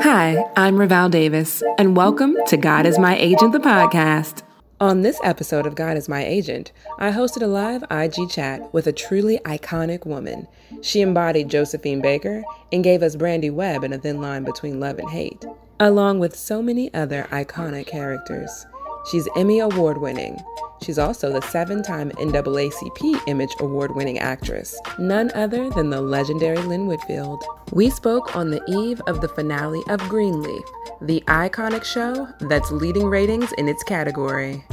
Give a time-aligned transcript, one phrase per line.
[0.00, 4.42] Hi, I'm Raval Davis, and welcome to God is My Agent, the podcast.
[4.80, 8.88] On this episode of God is My Agent, I hosted a live IG chat with
[8.88, 10.48] a truly iconic woman.
[10.80, 14.98] She embodied Josephine Baker and gave us Brandy Webb in a thin line between love
[14.98, 15.44] and hate,
[15.78, 18.66] along with so many other iconic characters.
[19.04, 20.38] She's Emmy Award winning.
[20.80, 26.58] She's also the seven time NAACP Image Award winning actress, none other than the legendary
[26.58, 27.44] Lynn Whitfield.
[27.72, 30.64] We spoke on the eve of the finale of Greenleaf,
[31.00, 34.64] the iconic show that's leading ratings in its category.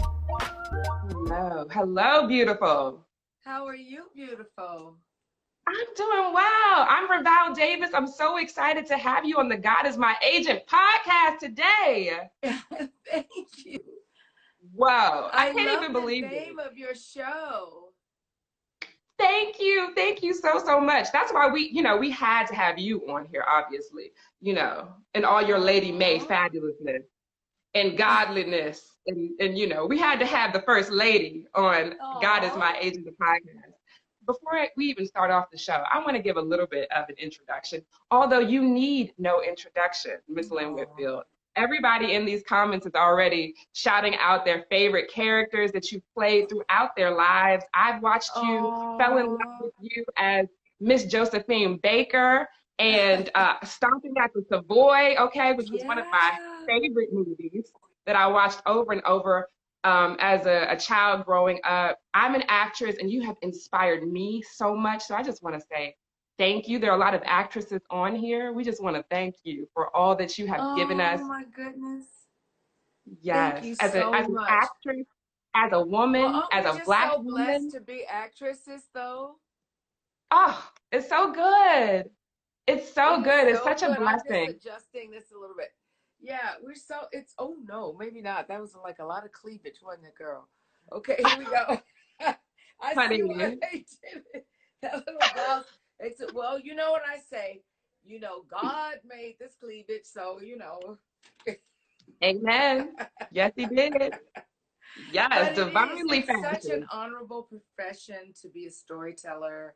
[1.10, 1.68] Hello.
[1.72, 3.06] Hello, beautiful.
[3.44, 4.98] How are you, beautiful?
[5.68, 6.88] I'm doing well.
[6.88, 7.92] I'm Raval Davis.
[7.94, 12.30] I'm so excited to have you on the God is My Agent podcast today.
[12.44, 13.80] Thank you.
[14.76, 14.88] Whoa.
[14.88, 16.32] I, I can't even the believe it.
[16.32, 17.90] name of your show.
[19.18, 19.94] Thank you.
[19.96, 21.12] Thank you so, so much.
[21.12, 24.94] That's why we, you know, we had to have you on here, obviously, you know,
[25.14, 26.50] and all your Lady Mae uh-huh.
[26.50, 27.04] fabulousness
[27.76, 28.98] and godliness.
[29.08, 32.78] And, and, you know, we had to have the first lady on God is My
[32.80, 33.74] Agent, the podcast.
[34.26, 37.10] Before we even start off the show, I want to give a little bit of
[37.10, 37.82] an introduction,
[38.12, 41.24] although you need no introduction, Miss Lynn Whitfield.
[41.60, 46.96] Everybody in these comments is already shouting out their favorite characters that you've played throughout
[46.96, 47.66] their lives.
[47.74, 50.48] I've watched you, fell in love with you as
[50.80, 52.48] Miss Josephine Baker
[52.80, 57.74] and uh, Stomping at the Savoy, okay, which was one of my favorite movies
[58.06, 59.50] that I watched over and over
[59.84, 62.00] um, as a, a child growing up.
[62.14, 65.04] I'm an actress, and you have inspired me so much.
[65.04, 65.98] So I just want to say
[66.40, 66.80] thank you.
[66.80, 68.52] There are a lot of actresses on here.
[68.52, 71.20] We just want to thank you for all that you have given us.
[71.22, 72.06] Oh my goodness.
[73.22, 75.06] Yes, as, a, so as an actress,
[75.56, 77.72] as a woman, Well, oh, as a black so blessed woman.
[77.72, 79.36] to be actresses, though?
[80.32, 82.10] Oh, it's so good.
[82.68, 83.48] It's so good.
[83.48, 83.98] It's so such a good.
[83.98, 84.46] I'm blessing.
[84.54, 85.70] just adjusting this a little bit.
[86.22, 88.48] Yeah, we're so it's oh no, maybe not.
[88.48, 90.48] That was like a lot of cleavage, wasn't it, girl?
[90.92, 91.82] Okay, here we go.
[92.82, 93.24] I see Honey.
[93.24, 94.24] what they did.
[94.34, 94.46] it.
[94.84, 95.66] That little blouse.
[96.18, 97.62] Said, well, you know what I say.
[98.06, 100.98] You know, God made this cleavage, so you know.
[102.24, 102.94] Amen.
[103.32, 104.14] Yes, he did.
[105.12, 109.76] Yes, it is, divinely it's such an honorable profession to be a storyteller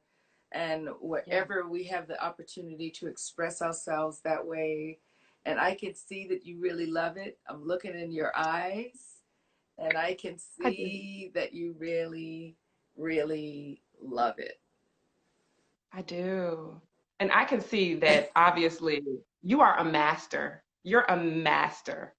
[0.52, 5.00] and whatever we have the opportunity to express ourselves that way
[5.46, 9.18] and i can see that you really love it i'm looking in your eyes
[9.78, 12.56] and i can I see that you really
[12.96, 14.60] really love it
[15.94, 16.82] I do.
[17.20, 19.04] And I can see that obviously
[19.42, 20.64] you are a master.
[20.84, 22.16] You're a master.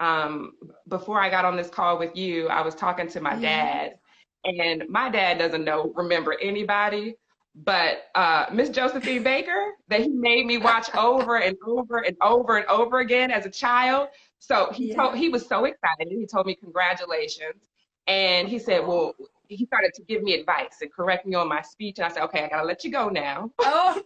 [0.00, 0.52] Um,
[0.88, 3.42] before I got on this call with you, I was talking to my Mhm.
[3.42, 3.98] dad,
[4.44, 7.16] and my dad doesn't know, remember anybody,
[7.54, 12.56] but uh, Miss Josephine Baker, that he made me watch over and over and over
[12.56, 14.08] and over again as a child.
[14.38, 16.08] So he told he was so excited.
[16.08, 17.68] He told me congratulations,
[18.06, 19.14] and he said, "Well."
[19.50, 22.22] He started to give me advice and correct me on my speech, and I said,
[22.24, 24.02] "Okay, I gotta let you go now." oh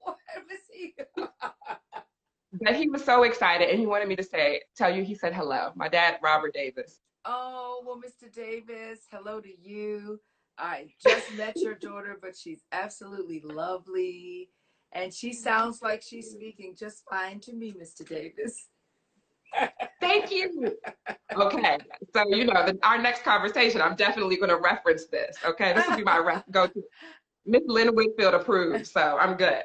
[0.00, 0.16] what
[0.48, 0.94] was he
[2.60, 5.34] But he was so excited, and he wanted me to say, tell you, he said
[5.34, 5.72] hello.
[5.74, 7.00] My dad, Robert Davis.
[7.24, 8.32] Oh, well, Mr.
[8.32, 10.20] Davis, hello to you.
[10.58, 14.50] I just met your daughter, but she's absolutely lovely.
[14.92, 18.06] And she sounds like she's speaking just fine to me, Mr.
[18.06, 18.68] Davis.
[20.00, 20.76] Thank you.
[21.32, 21.78] Okay,
[22.14, 25.36] so you know, the, our next conversation, I'm definitely going to reference this.
[25.44, 26.82] Okay, this will be my ref- go-to.
[27.46, 29.62] Miss Lynn Whitfield approved, so I'm good.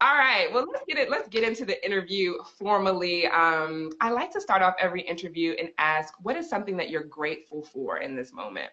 [0.00, 1.10] All right, well, let's get it.
[1.10, 3.26] Let's get into the interview formally.
[3.28, 7.04] Um, I like to start off every interview and ask, what is something that you're
[7.04, 8.70] grateful for in this moment?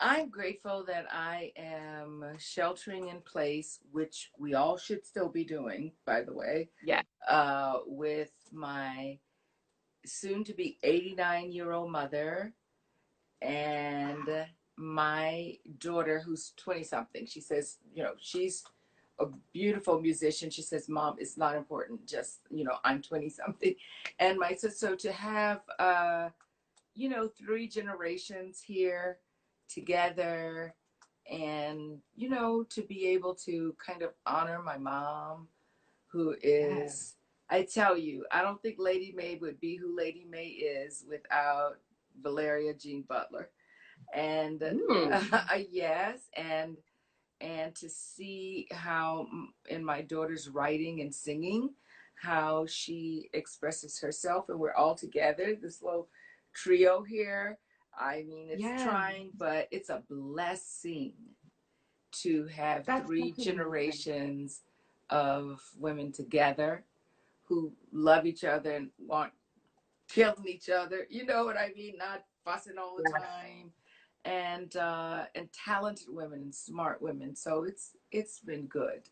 [0.00, 5.92] I'm grateful that I am sheltering in place, which we all should still be doing,
[6.06, 6.70] by the way.
[6.84, 7.02] Yeah.
[7.28, 9.18] Uh, with my
[10.06, 12.54] soon to be 89 year old mother
[13.42, 17.26] and my daughter, who's 20 something.
[17.26, 18.64] She says, you know, she's
[19.18, 20.50] a beautiful musician.
[20.50, 22.06] She says, Mom, it's not important.
[22.06, 23.74] Just, you know, I'm 20 something.
[24.20, 26.28] And my sister, so to have, uh,
[26.94, 29.18] you know, three generations here
[29.68, 30.74] together
[31.30, 35.46] and you know to be able to kind of honor my mom
[36.06, 37.14] who is
[37.50, 41.78] i tell you i don't think lady Mae would be who lady Mae is without
[42.22, 43.50] valeria jean butler.
[44.14, 45.68] And Mm.
[45.70, 46.76] yes and
[47.40, 51.70] and to see how mm, in my daughter's writing and singing
[52.14, 56.08] how she expresses herself and we're all together this little
[56.52, 57.58] trio here
[57.98, 58.82] I mean, it's Yes.
[58.84, 61.14] trying, but it's a blessing
[62.12, 64.62] to have That's three generations
[65.10, 66.84] of women together
[67.44, 69.32] who love each other and want
[70.08, 71.06] killing each other.
[71.10, 71.96] You know what I mean?
[71.98, 73.12] Not fussing all the Yes.
[73.22, 73.72] time.
[74.24, 77.34] And uh and talented women and smart women.
[77.36, 79.08] So it's it's been good.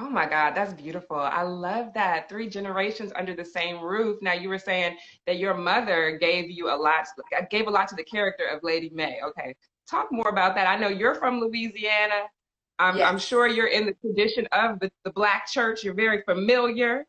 [0.00, 1.16] Oh my God, that's beautiful.
[1.16, 2.28] I love that.
[2.28, 4.18] Three generations under the same roof.
[4.22, 4.96] Now you were saying
[5.26, 7.06] that your mother gave you a lot,
[7.50, 9.18] gave a lot to the character of Lady Mae.
[9.26, 9.56] Okay.
[9.90, 10.68] Talk more about that.
[10.68, 12.22] I know you're from Louisiana.
[12.78, 15.82] I'm, I'm sure you're in the tradition of the, the Black church.
[15.82, 17.04] You're very familiar.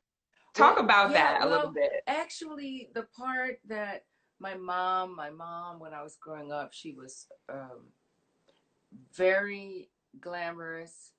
[0.55, 1.91] Talk Well, about yeah, that a little bit.
[2.07, 4.05] actually the part that
[4.39, 7.91] my mom my mom when i was growing up she was um,
[9.15, 9.89] very
[10.19, 11.11] glamorous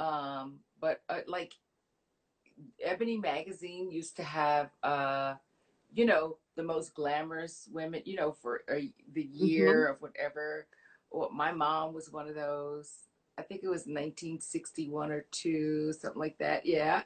[0.00, 1.52] um, but uh, like
[2.82, 5.34] ebony magazine used to have uh,
[5.92, 8.80] you know the most glamorous women you know for uh,
[9.12, 10.66] the year of whatever.
[11.12, 12.92] Or my mom was one of those.
[13.36, 17.02] I think it was 1961 or 2 something like that yeah.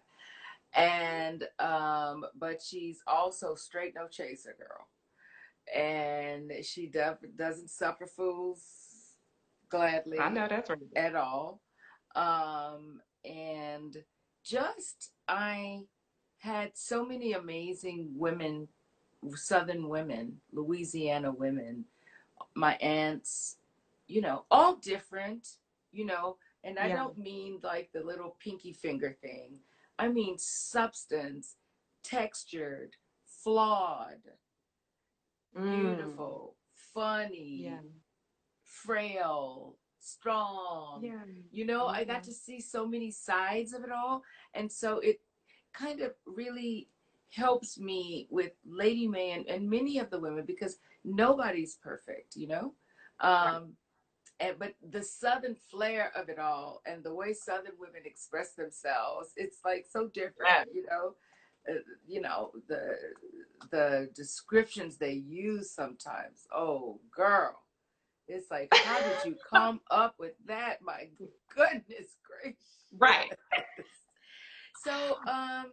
[0.75, 4.87] And um but she's also straight no chaser girl.
[5.75, 8.62] And she do- doesn't suffer fools
[9.70, 10.79] gladly I know that's right.
[10.94, 11.61] at all
[12.14, 13.96] um and
[14.44, 15.81] just i
[16.38, 18.69] had so many amazing women
[19.34, 21.84] southern women louisiana women
[22.55, 23.56] my aunts
[24.06, 25.49] you know all different
[25.93, 26.96] you know and i Yeah.
[26.96, 29.58] don't mean like the little pinky finger thing
[29.99, 31.56] I mean substance,
[32.02, 32.96] textured,
[33.26, 34.22] flawed,
[35.56, 35.70] Mm.
[35.70, 37.78] beautiful, funny, Yeah.
[38.64, 41.02] frail, strong.
[41.02, 41.24] Yeah.
[41.50, 44.22] You know, I got to see so many sides of it all.
[44.54, 45.20] And so it
[45.72, 46.88] kind of really
[47.30, 52.46] helps me with Lady Mae and, and many of the women because nobody's perfect, you
[52.48, 52.74] know?
[53.20, 53.72] Um,
[54.40, 59.28] and but the southern flair of it all and the way southern women express themselves
[59.36, 60.64] it's like so different Yeah.
[60.72, 61.14] you know
[61.70, 62.96] uh, you know the
[63.70, 67.62] the descriptions they use sometimes oh girl
[68.29, 71.09] it's like how did you come up with that my
[71.55, 72.59] goodness gracious
[72.97, 73.32] Right.
[74.85, 75.67] so um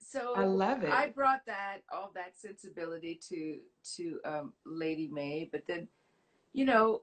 [0.00, 0.90] so I love it.
[0.92, 3.58] I brought that all that sensibility to
[3.96, 5.88] to um, Lady Mae, but then
[6.52, 7.02] you know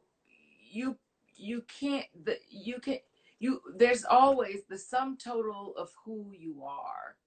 [0.72, 0.98] you
[1.36, 2.98] you can't the you can
[3.40, 7.18] you there's always the sum total of who you are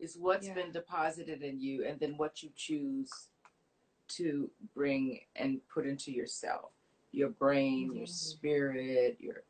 [0.00, 0.54] is what's Yeah.
[0.54, 3.10] been deposited in you and then what you choose
[4.08, 6.72] to bring and put into yourself
[7.12, 8.08] your brain your Mhm.
[8.08, 9.42] spirit your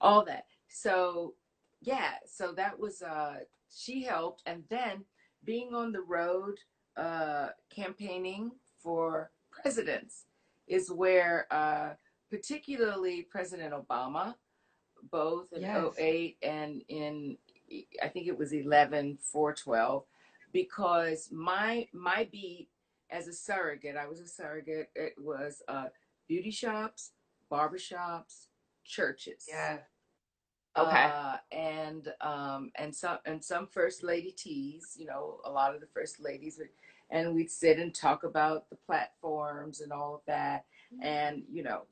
[0.00, 1.34] all that so
[1.80, 3.40] yeah so that was uh
[3.70, 5.04] she helped and then
[5.44, 6.58] being on the road
[6.96, 8.52] uh campaigning
[8.82, 10.26] for presidents
[10.66, 11.94] is where uh
[12.30, 14.34] particularly president obama
[15.10, 15.94] both in Yes.
[15.98, 17.36] 08 and in
[18.02, 20.04] i think it was 11 412
[20.52, 22.68] because my my beat
[23.10, 25.86] as a surrogate i was a surrogate it was uh
[26.28, 27.12] beauty shops
[27.50, 28.46] barbershops
[28.84, 29.78] churches Yeah.
[30.76, 31.04] Okay.
[31.04, 35.80] uh, and um, and some and some first lady teas, you know, a lot of
[35.80, 36.68] the first ladies would,
[37.10, 40.64] and we'd sit and talk about the platforms and all of that,
[41.00, 41.82] and you know,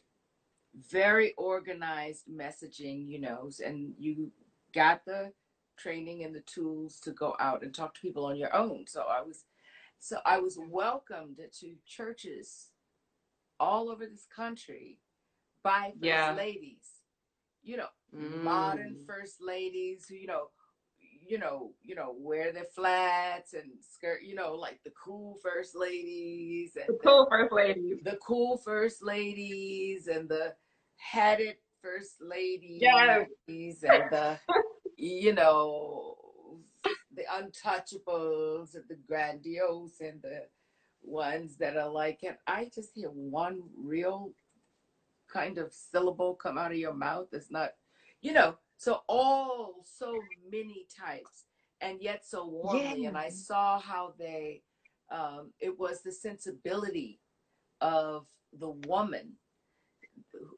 [0.90, 4.32] very organized messaging, you know, and you
[4.74, 5.32] got the
[5.78, 8.84] training and the tools to go out and talk to people on your own.
[8.88, 9.44] So I was,
[10.00, 12.71] so I was welcomed to churches
[13.62, 14.98] all over this country
[15.62, 16.34] by first Yeah.
[16.36, 16.86] ladies,
[17.62, 19.06] you know modern Mm.
[19.06, 20.48] first ladies who you know
[21.28, 25.74] you know you know wear their flats and skirt you know like the cool first
[25.76, 27.98] ladies and The cool first ladies.
[28.02, 30.54] the, the cool first ladies and the
[30.96, 33.28] headed first ladies Yes.
[33.84, 34.38] and the
[34.96, 36.16] you know
[37.14, 40.42] the untouchables and the grandiose and the
[41.02, 44.32] ones that are like and i just hear one real
[45.32, 47.70] kind of syllable come out of your mouth It's not
[48.20, 51.44] you know so all so many types
[51.80, 54.62] and yet so warmly and i saw how they
[55.10, 57.20] um it was the sensibility
[57.80, 58.26] of
[58.58, 59.32] the woman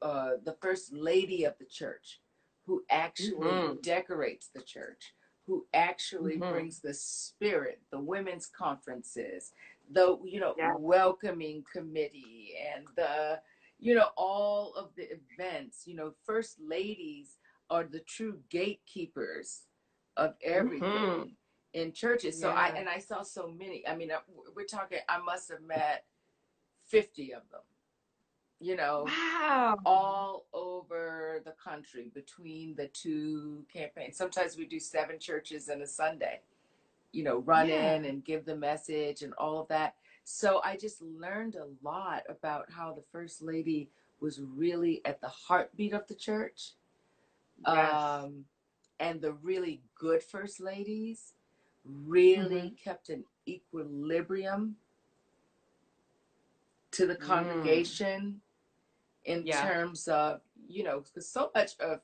[0.03, 2.21] uh the first lady of the church
[2.67, 3.83] who actually Mhm.
[3.83, 5.15] decorates the church
[5.47, 6.51] who actually Mhm.
[6.51, 9.53] brings the spirit the women's conferences
[9.91, 10.75] the you know Yeah.
[10.79, 13.41] welcoming committee and the
[13.79, 17.39] you know all of the events you know first ladies
[17.71, 19.67] are the true gatekeepers
[20.17, 21.37] of everything Mhm.
[21.75, 24.21] in churches so i and i saw so many i mean uh,
[24.55, 26.07] we're talking i must have met
[26.87, 27.61] 50 of them
[28.61, 29.77] you know, Wow.
[29.85, 34.17] all over the country between the two campaigns.
[34.17, 36.41] Sometimes we do seven churches in a Sunday,
[37.15, 37.95] you know, run Yeah.
[37.95, 39.97] in and give the message and all of that.
[40.25, 43.91] So I just learned a lot about how the First Lady
[44.21, 46.73] was really at the heartbeat of the church.
[47.67, 48.03] Yes.
[48.03, 48.47] Um,
[49.01, 51.35] and the really good First Ladies
[51.85, 52.75] really Mm-hmm.
[52.77, 54.77] kept an equilibrium
[56.93, 57.21] to the Mm.
[57.21, 58.41] congregation
[59.25, 59.63] in Yeah.
[59.63, 62.01] terms of you know because so much of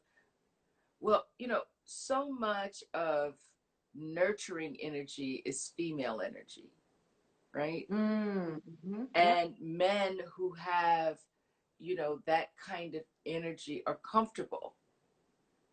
[1.00, 3.34] well you know so much of
[3.94, 6.70] nurturing energy is female energy
[7.54, 7.86] right?
[7.90, 9.06] Mm, mhm.
[9.14, 11.18] and men who have
[11.78, 14.74] you know that kind of energy are comfortable.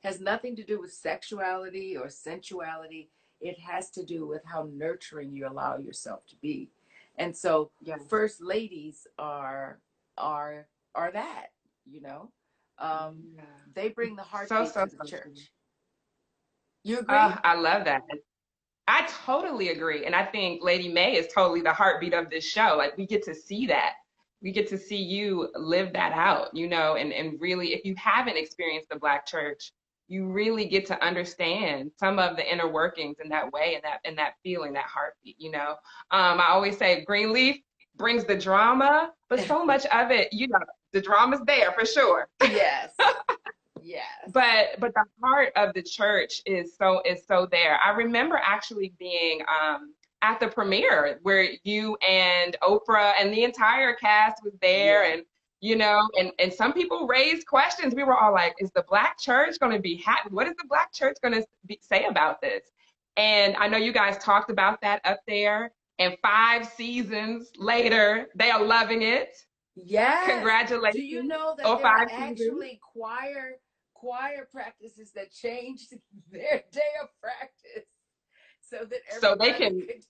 [0.03, 3.09] Has nothing to do with sexuality or sensuality.
[3.41, 6.69] It has to do with how nurturing you allow yourself to be.
[7.17, 7.97] And so Yeah.
[8.09, 9.79] first ladies are
[10.17, 11.47] are are that
[11.85, 12.31] you know?
[12.79, 13.43] Um Yeah.
[13.75, 15.51] they bring the So, heartbeat so, to the so church
[16.87, 18.01] you agree Oh, I love that.
[18.87, 20.05] I totally agree.
[20.05, 22.75] And I think Lady Mae is totally the heartbeat of this show.
[22.77, 23.93] Like we get to see that.
[24.41, 27.95] We get to see you live that out, you know, and, and really if you
[27.97, 29.73] haven't experienced the black church,
[30.07, 33.99] you really get to understand some of the inner workings in that way and that
[34.05, 35.71] and that feeling, that heartbeat, you know.
[36.11, 37.57] Um, I always say Greenleaf
[37.97, 40.59] brings the drama, but so much of it, you know,
[40.93, 42.93] the drama's there for sure yes
[43.87, 44.05] yes.
[44.33, 47.79] But but the heart of the church is so is so there.
[47.83, 53.93] I remember actually being um at the premiere where you and oprah and the entire
[53.93, 55.13] cast was there Yeah.
[55.13, 55.23] and
[55.61, 57.95] you know and and some people raised questions.
[57.95, 60.67] We were all like is the black church going to be happy what is the
[60.67, 61.45] black church going to
[61.81, 62.63] say about this?
[63.17, 65.71] And i know you guys talked about that up there.
[65.99, 69.29] And five seasons later they are loving it.
[69.75, 70.27] Yes.
[70.29, 73.57] Congratulations do you know that Oh, there are actually choir
[73.99, 75.93] choir practices that changed
[76.31, 77.87] their day of practice
[78.61, 80.03] so that So they can- could,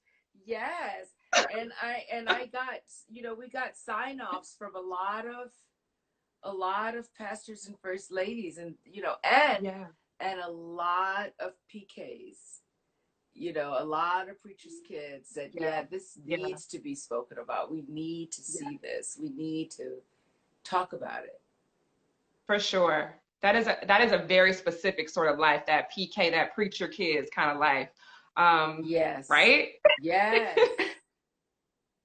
[0.46, 1.08] yes
[1.54, 2.80] and i and i got
[3.10, 5.52] you know we got sign-offs from a lot of
[6.44, 9.86] a lot of pastors and first ladies and you know and yeah
[10.20, 12.60] and a lot of pks
[13.34, 15.84] you know a lot of preachers kids said yeah, Yeah.
[15.92, 16.38] this Yeah.
[16.38, 19.98] needs to be spoken about we need to see this we need to
[20.64, 21.42] talk about it
[22.46, 23.16] For sure.
[23.42, 26.88] That is a that is a very specific sort of life, that PK, that preacher
[26.88, 27.90] kids kind of life.
[28.36, 29.70] Um, yes right?
[30.02, 30.58] yes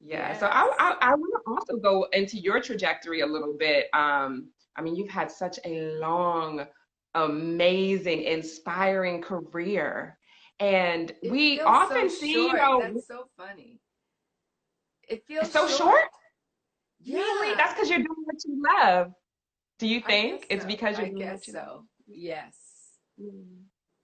[0.05, 0.37] Yeah.
[0.37, 3.87] So I I, I want to also go into your trajectory a little bit.
[3.95, 6.67] Um, I mean, you've had such a long,
[7.15, 10.19] amazing, inspiring career.
[10.59, 13.79] And It we often so see, you know, that's so funny
[15.09, 16.05] it feels so short.
[17.01, 17.55] yeah Really?
[17.55, 19.13] That's because you're doing what you love.
[19.83, 20.69] Do you think it's so.
[20.69, 22.57] because you're i guess so yes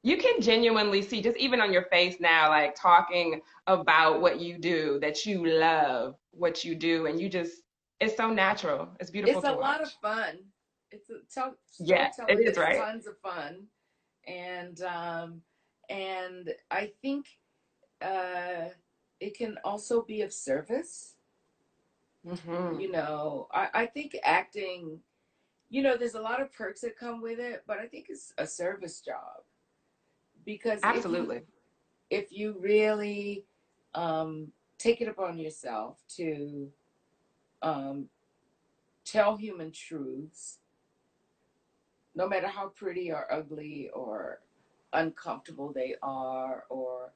[0.02, 4.58] you can genuinely see just even on your face now like talking about what you
[4.58, 7.62] do that you love what you do and you just
[8.00, 10.38] it's so natural it's beautiful it's a lot of fun.
[10.90, 12.78] It's a tell, Yeah, it is, right?
[12.78, 13.66] Tons of fun,
[14.26, 15.42] and um,
[15.90, 17.26] and I think
[18.00, 18.68] uh,
[19.20, 21.14] it can also be of service.
[22.26, 22.80] mm-hmm.
[22.80, 25.00] You know, I, I think acting.
[25.70, 28.32] You know, there's a lot of perks that come with it, but I think it's
[28.38, 29.42] a service job.
[30.44, 31.42] Because if you- absolutely.
[32.10, 33.44] if you really
[33.94, 36.70] um, take it upon yourself to
[37.62, 38.08] um,
[39.04, 40.58] tell human truths,
[42.14, 44.40] no matter how pretty or ugly or
[44.92, 47.12] uncomfortable they are, or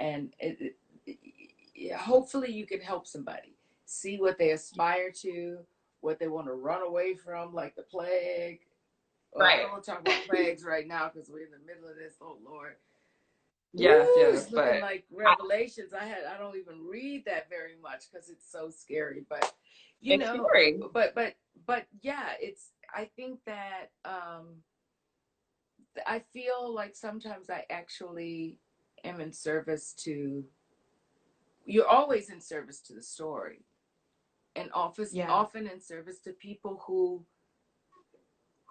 [0.00, 3.54] and it- it- hopefully you can help somebody
[3.84, 5.58] see what they aspire to,
[6.02, 8.60] what they want to run away from, like the plague.
[9.32, 9.62] Well, I Right.
[9.62, 12.14] don't want to talk about plagues right now because we're in the middle of this.
[12.20, 12.76] Oh Lord.
[13.72, 15.94] yes Ooh, yes it's looking but like Revelations.
[15.94, 19.24] I had I don't even read that very much because it's so scary.
[19.28, 19.54] But
[20.00, 21.34] you know, scary but but
[21.66, 22.72] but yeah, it's.
[22.94, 24.56] I think that um,
[26.06, 28.58] I feel like sometimes I actually
[29.04, 30.44] am in service to.
[31.64, 33.60] You're always in service to the story,
[34.56, 35.30] and often Yeah.
[35.30, 37.24] often in service to people who.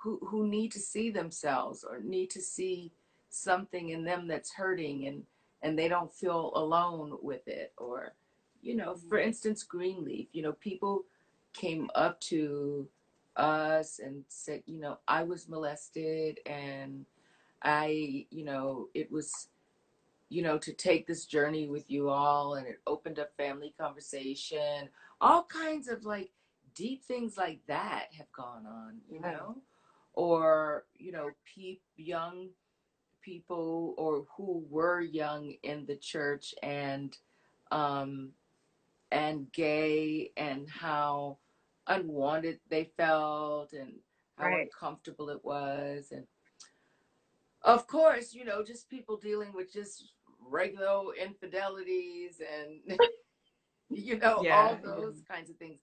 [0.03, 2.91] Who, who need to see themselves or need to see
[3.29, 5.23] something in them that's hurting and
[5.61, 8.13] and they don't feel alone with it or
[8.61, 9.27] you know for mm-hmm.
[9.27, 11.03] instance greenleaf you know people
[11.53, 12.87] came up to
[13.37, 17.05] us and said you know i was molested and
[17.63, 19.47] i you know it was
[20.29, 24.89] you know to take this journey with you all and it opened up family conversation
[25.21, 26.31] all kinds of like
[26.75, 29.57] deep things like that have gone on, you know,
[30.13, 32.49] or you know, peep young
[33.21, 37.17] people or who were young in the church and
[37.71, 38.31] um,
[39.11, 41.37] and gay and how
[41.87, 43.93] unwanted they felt and
[44.37, 44.67] how right.
[44.73, 46.25] uncomfortable it was and
[47.63, 50.13] of course you know just people dealing with just
[50.47, 52.99] regular infidelities and
[53.93, 55.35] you know yeah, all those yeah.
[55.35, 55.79] kinds of things.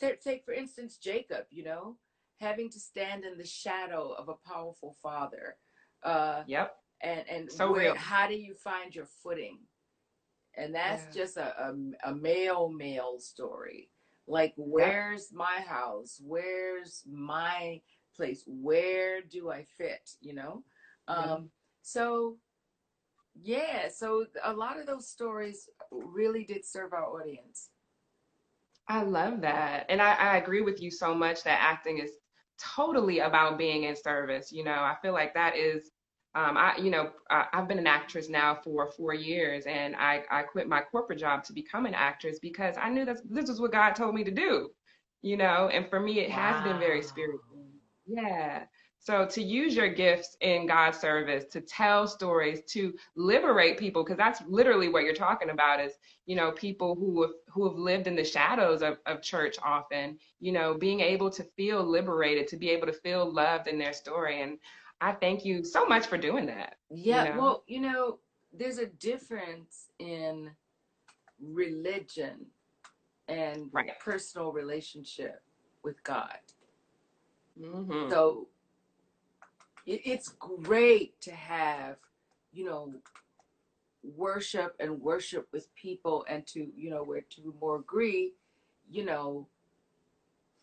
[0.00, 1.96] Take, take for instance jacob you know
[2.40, 5.56] having to stand in the shadow of a powerful father
[6.02, 6.76] uh yep.
[7.00, 9.58] and and so where, how do you find your footing?
[10.56, 11.22] And that's yeah.
[11.22, 13.88] just a, a, a male male story.
[14.26, 16.20] Like where's my house?
[16.22, 17.80] Where's my
[18.16, 18.42] place?
[18.46, 20.10] Where do i fit?
[20.20, 20.64] You know?
[21.08, 21.50] Um
[21.82, 22.36] so
[23.40, 27.70] yeah so a lot of those stories really did serve our audience
[28.88, 32.10] i love that and I, I agree with you so much that acting is
[32.58, 35.90] totally about being in service you know i feel like that is
[36.34, 40.22] um, I, you know, I, have been an actress now for four years, and I,
[40.30, 43.60] I quit my corporate job to become an actress because I knew that this was
[43.60, 44.70] what God told me to do,
[45.20, 45.68] you know.
[45.68, 46.36] And for me, it wow.
[46.36, 47.66] has been very spiritual.
[48.06, 48.64] Yeah.
[49.04, 54.16] So to use your gifts in God's service, to tell stories, to liberate people, because
[54.16, 55.94] that's literally what you're talking about is,
[56.26, 60.18] you know, people who have who have lived in the shadows of, of church often,
[60.38, 63.92] you know, being able to feel liberated, to be able to feel loved in their
[63.92, 64.40] story.
[64.40, 64.56] And
[65.00, 66.76] I thank you so much for doing that.
[66.88, 67.40] Yeah, you know?
[67.40, 68.18] well, you know,
[68.52, 70.52] there's a difference in
[71.42, 72.46] religion
[73.26, 73.98] and right.
[73.98, 75.42] personal relationship
[75.82, 76.38] with God.
[77.60, 78.08] Mm-hmm.
[78.08, 78.46] So
[79.86, 81.96] it, it's great to have,
[82.52, 82.94] you know,
[84.02, 88.32] worship and worship with people and to, you know, where to more agree,
[88.90, 89.46] you know,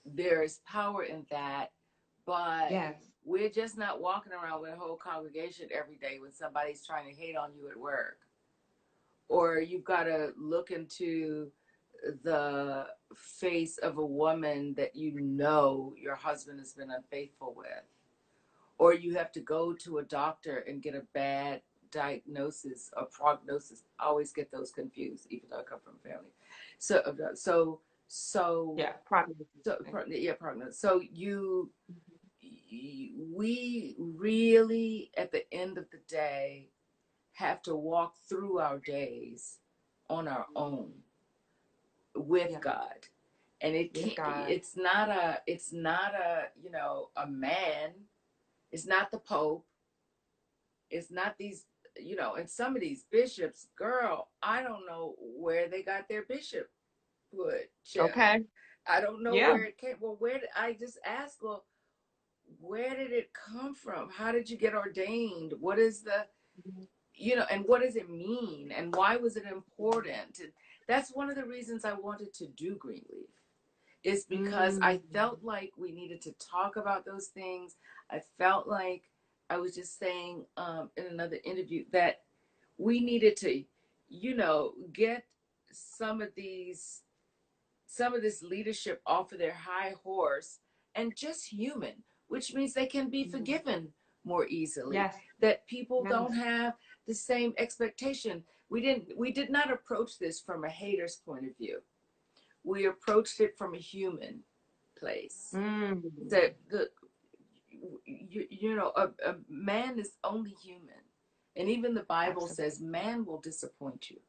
[0.05, 1.71] there is power in that.
[2.25, 6.85] But yes we're just not walking around with a whole congregation every day when somebody's
[6.85, 8.17] trying to hate on you at work.
[9.27, 11.51] Or you've got to look into
[12.23, 17.67] the face of a woman that you know your husband has been unfaithful with.
[18.79, 21.61] Or you have to go to a doctor and get a bad
[21.91, 23.83] diagnosis or prognosis.
[23.99, 26.31] I always get those confused, even though I come from a family.
[26.77, 29.45] So, uh, so, so yeah, prognosis.
[29.65, 30.79] So, yeah, prognosis.
[30.79, 33.35] So you mm-hmm.
[33.35, 36.69] we really, at the end of the day,
[37.33, 39.57] have to walk through our days
[40.09, 40.57] on our mm-hmm.
[40.57, 40.91] own
[42.15, 42.59] with yeah.
[42.59, 43.07] God.
[43.61, 47.91] And it can't, it's not a, it's not a, you know, a man.
[48.71, 49.65] It's not the Pope.
[50.89, 51.65] It's not these,
[51.97, 56.23] you know, and some of these bishops, girl, I don't know where they got their
[56.23, 56.69] bishop
[57.35, 57.69] put.
[57.97, 58.43] Okay.
[58.87, 59.49] I don't know yeah.
[59.49, 59.95] where it came.
[59.99, 61.43] Well, where did I just ask?
[61.43, 61.65] Well,
[62.59, 64.09] where did it come from?
[64.09, 65.53] How did you get ordained?
[65.59, 66.25] What is the,
[66.67, 66.83] mm-hmm.
[67.13, 68.71] you know, and what does it mean?
[68.75, 70.39] And why was it important?
[70.39, 70.51] And
[70.87, 73.29] that's one of the reasons I wanted to do Greenleaf,
[74.03, 74.83] is because mm.
[74.83, 77.75] I felt like we needed to talk about those things.
[78.11, 79.03] I felt like
[79.49, 82.21] I was just saying um, in another interview that
[82.77, 83.63] we needed to,
[84.07, 85.25] you know, get
[85.71, 87.01] some of these,
[87.87, 90.59] some of this leadership off of their high horse
[90.95, 93.31] and just human which means they can be mm-hmm.
[93.31, 93.89] forgiven
[94.23, 94.95] more easily.
[94.95, 95.15] Yes.
[95.41, 96.13] That people yes.
[96.13, 96.73] don't have
[97.07, 98.43] the same expectation.
[98.69, 101.79] We didn't we did not approach this from a hater's point of view.
[102.63, 104.41] We approached it from a human
[104.97, 105.49] place.
[105.53, 106.03] Mm.
[106.29, 106.89] That the
[108.05, 111.03] you, you know a, a man is only human.
[111.55, 112.55] And even the Bible Absolutely.
[112.55, 114.19] says man will disappoint you.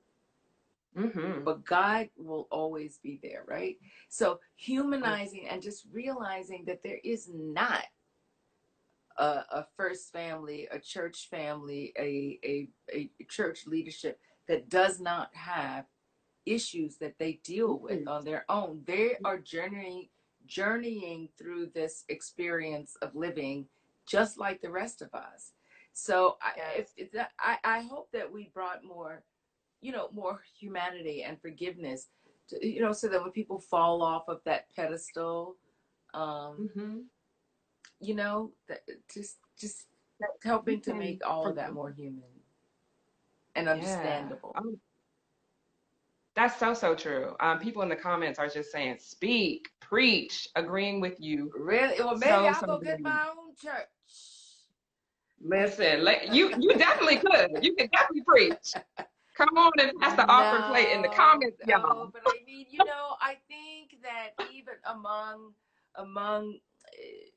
[0.96, 1.44] Mm-hmm.
[1.44, 3.76] But God will always be there, right?
[4.08, 7.84] So humanizing and just realizing that there is not
[9.16, 15.30] a, a first family, a church family, a, a, a church leadership that does not
[15.32, 15.84] have
[16.46, 18.08] issues that they deal with mm-hmm.
[18.08, 18.82] on their own.
[18.86, 20.08] They are journeying
[20.46, 23.66] journeying through this experience of living
[24.08, 25.52] just like the rest of us.
[25.92, 29.22] So I, if, if that, I, I hope that we brought more
[29.80, 32.08] you know, more humanity and forgiveness.
[32.48, 35.56] To, you know, so that when people fall off of that pedestal,
[36.14, 36.98] um, mm-hmm.
[38.00, 38.80] you know, that
[39.12, 39.86] just just
[40.42, 42.22] helping to make all of that more human
[43.54, 44.52] and understandable.
[44.54, 44.60] Yeah.
[46.40, 47.36] That's so so true.
[47.40, 51.52] Um, people in the comments are just saying, "Speak, preach," agreeing with you.
[51.54, 51.96] Really?
[51.98, 53.88] Well, maybe so, I'll so go get my own church.
[55.42, 57.62] Listen, you you definitely could.
[57.62, 58.72] You could definitely preach.
[59.36, 61.82] Come on and pass the no, offer plate in the comments, y'all.
[61.82, 65.52] No, but I mean, you know, I think that even among
[65.96, 67.28] among uh,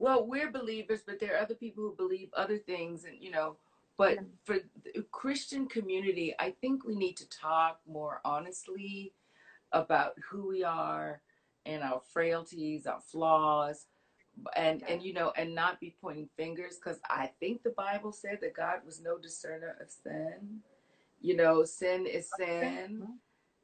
[0.00, 3.58] well, we're believers, but there are other people who believe other things, and you know.
[3.98, 4.20] But yeah.
[4.44, 4.56] for
[4.94, 9.12] the Christian community, I think we need to talk more honestly
[9.72, 11.20] about who we are
[11.66, 13.86] and our frailties, our flaws,
[14.56, 14.94] and yeah.
[14.94, 18.54] and you know, and not be pointing fingers because I think the Bible said that
[18.54, 20.60] God was no discerner of sin.
[21.20, 23.02] You know, sin is sin.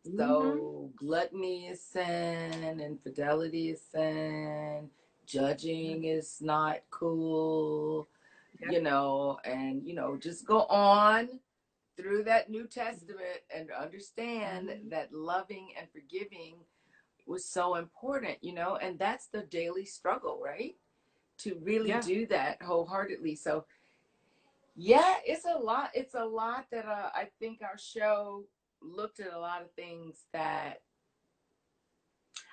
[0.07, 0.17] Mm-hmm.
[0.17, 4.89] So gluttony is sin, infidelity is sin,
[5.27, 8.09] judging is not cool,
[8.61, 8.71] yeah.
[8.71, 11.29] you know, and you know, just go on
[11.97, 14.89] through that New Testament and understand mm-hmm.
[14.91, 16.55] that loving and forgiving
[17.27, 20.77] was so important, you know, and that's the daily struggle, right?
[21.39, 22.01] To really yeah.
[22.01, 23.37] do that wholeheartedly.
[23.37, 23.65] So,
[24.75, 25.91] yeah, it's a lot.
[25.95, 28.45] It's a lot that uh, I think our show
[28.81, 30.83] looked at a lot of things that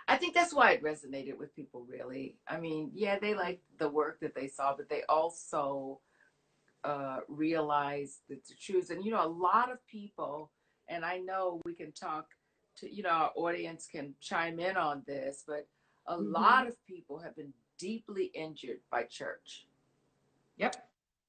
[0.08, 2.36] I think that's why it resonated with people, really.
[2.48, 6.00] I mean, yeah, they liked the work that they saw, but they also
[6.84, 8.92] uh, realized the, the truth.
[8.92, 10.52] And, you know, a lot of people,
[10.88, 12.28] and I know we can talk
[12.78, 15.68] to, you know, our audience can chime in on this, but
[16.08, 16.32] a mm-hmm.
[16.34, 19.66] lot of people have been deeply injured by church.
[20.58, 20.76] Yep.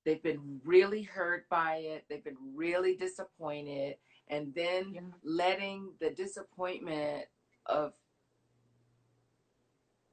[0.04, 2.04] They've been really hurt by it.
[2.08, 3.96] They've been really disappointed.
[4.28, 5.00] And then yeah.
[5.24, 7.24] letting the disappointment
[7.64, 7.94] of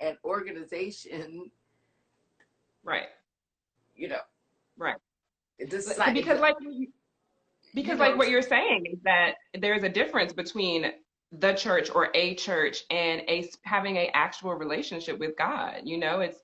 [0.04, 1.50] an organization
[2.84, 3.08] right.
[3.96, 4.22] you know.
[4.78, 4.98] Right.
[5.70, 6.56] Decide, because like
[7.74, 10.92] because like what you're saying is that there's a difference between
[11.32, 15.82] the church or a church and a having a actual relationship with God.
[15.84, 16.40] You know, it's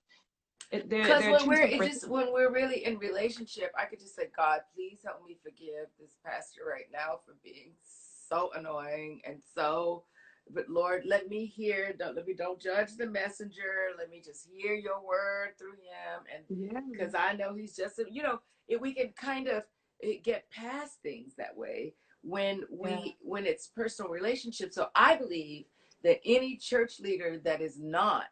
[0.72, 4.30] it, because when we're it just when we're really in relationship, I could just say,
[4.36, 7.74] God, please help me forgive this pastor right now for being
[8.30, 10.04] so annoying and so
[10.54, 11.94] but Lord, let me hear.
[11.98, 13.92] Don't let me don't judge the messenger.
[13.98, 17.24] Let me just hear your word through him, and because yeah.
[17.24, 19.64] I know he's just you know if we can kind of
[20.04, 23.12] eh, get past things that way when we yeah.
[23.22, 24.76] when it's personal relationships.
[24.76, 25.66] So I believe
[26.04, 28.26] that any church leader that is not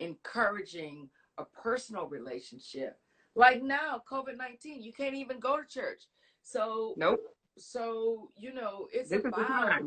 [0.00, 2.98] encouraging a personal relationship,
[3.34, 6.02] like now COVID nineteen, you can't even go to church.
[6.42, 7.20] So nope.
[7.56, 9.82] So you know it's this about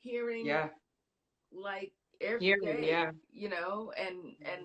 [0.00, 0.68] hearing yeah
[1.54, 3.10] like every yeah, day, yeah.
[3.32, 4.62] you know, and and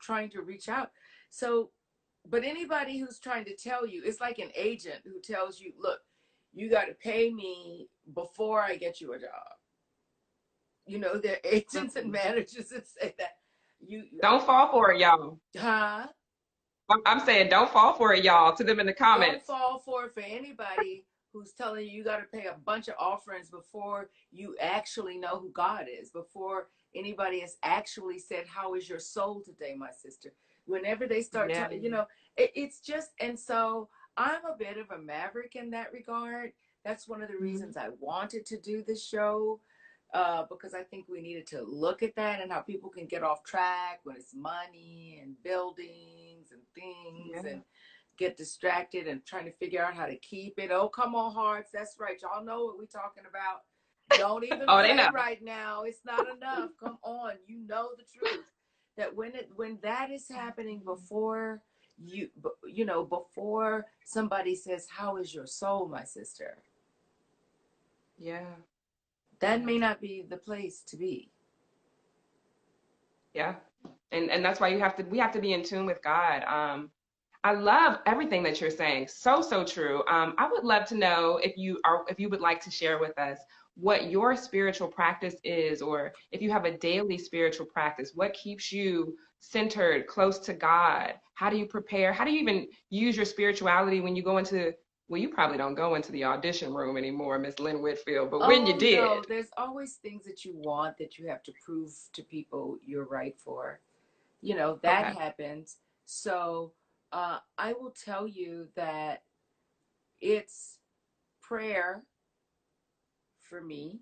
[0.00, 0.90] trying to reach out.
[1.30, 1.70] So,
[2.28, 6.00] but anybody who's trying to tell you, it's like an agent who tells you, look,
[6.52, 9.28] you got to pay me before I get you a job.
[10.86, 12.28] You know, there are agents and mm-hmm.
[12.28, 13.32] managers that say that.
[13.80, 15.38] You don't fall for it, y'all.
[15.56, 16.08] Huh?
[17.06, 18.56] I'm saying don't fall for it, y'all.
[18.56, 19.46] To them in the comments.
[19.46, 21.04] Don't fall for it for anybody
[21.38, 25.38] who's telling you you got to pay a bunch of offerings before you actually know
[25.38, 30.32] who God is, before anybody has actually said, How is your soul today, my sister?
[30.66, 31.70] Whenever they start, yeah.
[31.70, 35.92] you know, it, it's just, and so I'm a bit of a maverick in that
[35.92, 36.52] regard.
[36.84, 37.44] That's one of the mm-hmm.
[37.44, 39.60] reasons I wanted to do this show.
[40.14, 43.22] Uh, because I think we needed to look at that and how people can get
[43.22, 47.50] off track when it's money and buildings and things yeah.
[47.50, 47.62] and
[48.18, 50.70] get distracted and trying to figure out how to keep it.
[50.70, 51.70] Oh, come on, hearts.
[51.72, 52.20] That's right.
[52.20, 53.62] Y'all know what we're talking about.
[54.18, 55.82] Don't even oh, play right now.
[55.84, 56.70] It's not enough.
[56.82, 57.32] Come on.
[57.46, 58.44] You know the truth.
[58.96, 61.62] That when it when that is happening before
[62.04, 62.28] you
[62.66, 66.58] you know before somebody says how is your soul my sister
[68.18, 68.44] yeah
[69.40, 71.30] that may not be the place to be
[73.34, 73.54] yeah
[74.12, 76.44] and and that's why you have to we have to be in tune with god
[76.44, 76.90] um
[77.48, 79.08] I love everything that you're saying.
[79.08, 80.02] So, so true.
[80.06, 82.98] Um, I would love to know if you are, if you would like to share
[82.98, 83.38] with us
[83.74, 88.70] what your spiritual practice is, or if you have a daily spiritual practice, what keeps
[88.70, 91.14] you centered, close to God?
[91.36, 92.12] How do you prepare?
[92.12, 94.74] How do you even use your spirituality when you go into
[95.08, 98.66] well, you probably don't go into the audition room anymore, Miss Lynn Whitfield, but when
[98.66, 98.98] you oh, did.
[98.98, 103.06] No, there's always things that you want that you have to prove to people you're
[103.06, 103.80] right for.
[104.42, 105.18] You know, that okay.
[105.18, 105.76] happens.
[106.04, 106.72] So
[107.12, 109.22] uh, I will tell you that
[110.20, 110.78] it's
[111.42, 112.04] prayer
[113.40, 114.00] for me.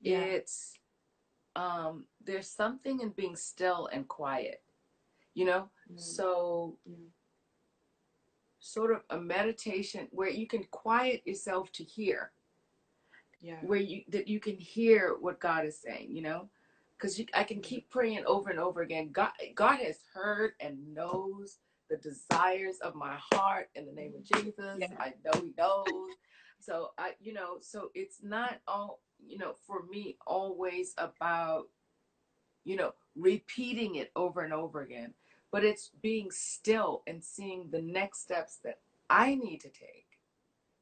[0.00, 0.18] Yeah.
[0.18, 0.74] It's
[1.56, 4.62] um, there's something in being still and quiet,
[5.34, 5.68] you know.
[5.92, 6.00] Mm.
[6.00, 7.08] So, mm.
[8.60, 12.32] sort of a meditation where you can quiet yourself to hear.
[13.40, 13.56] Yeah.
[13.62, 16.48] Where you that you can hear what God is saying, you know,
[16.96, 19.10] because I can keep praying over and over again.
[19.12, 21.58] God, God has heard and knows
[21.90, 24.78] the desires of my heart in the name of Jesus.
[24.78, 24.88] Yeah.
[24.98, 25.86] I know He knows.
[26.60, 31.68] So I, you know, so it's not all you know, for me, always about,
[32.64, 35.14] you know, repeating it over and over again.
[35.52, 40.06] But it's being still and seeing the next steps that I need to take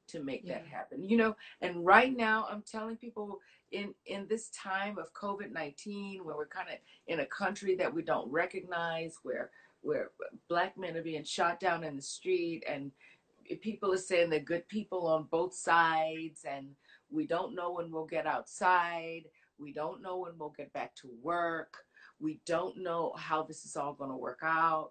[0.08, 0.54] to make yeah.
[0.54, 1.02] that happen.
[1.02, 3.38] You know, and right now I'm telling people
[3.70, 8.02] in in this time of COVID-19 where we're kind of in a country that we
[8.02, 9.50] don't recognize where
[9.82, 10.10] where
[10.48, 12.92] black men are being shot down in the street and
[13.60, 16.68] people are saying they're good people on both sides and
[17.10, 19.22] we don't know when we'll get outside.
[19.58, 21.78] We don't know when we'll get back to work.
[22.20, 24.90] We don't know how this is all going to work out.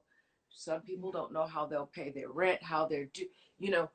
[0.50, 3.26] Some people don't know how they'll pay their rent, how they're do,
[3.60, 3.90] you know,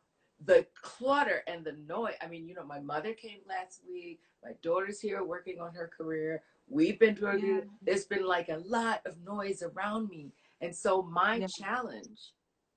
[0.44, 2.14] the clutter and the noise.
[2.22, 4.20] I mean, you know, my mother came last week.
[4.44, 6.42] My daughter's here working on her career.
[6.68, 7.60] We've been doing yeah.
[7.80, 10.32] There's been like a lot of noise around me.
[10.62, 11.46] And so my yeah.
[11.60, 12.32] challenge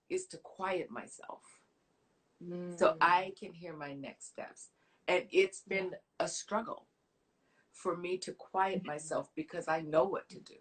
[0.09, 1.41] is to quiet myself
[2.43, 2.77] mm.
[2.77, 4.69] so I can hear my next steps.
[5.07, 6.87] And it's been a struggle
[7.71, 8.87] for me to quiet mm-hmm.
[8.87, 10.55] myself because I know what to do.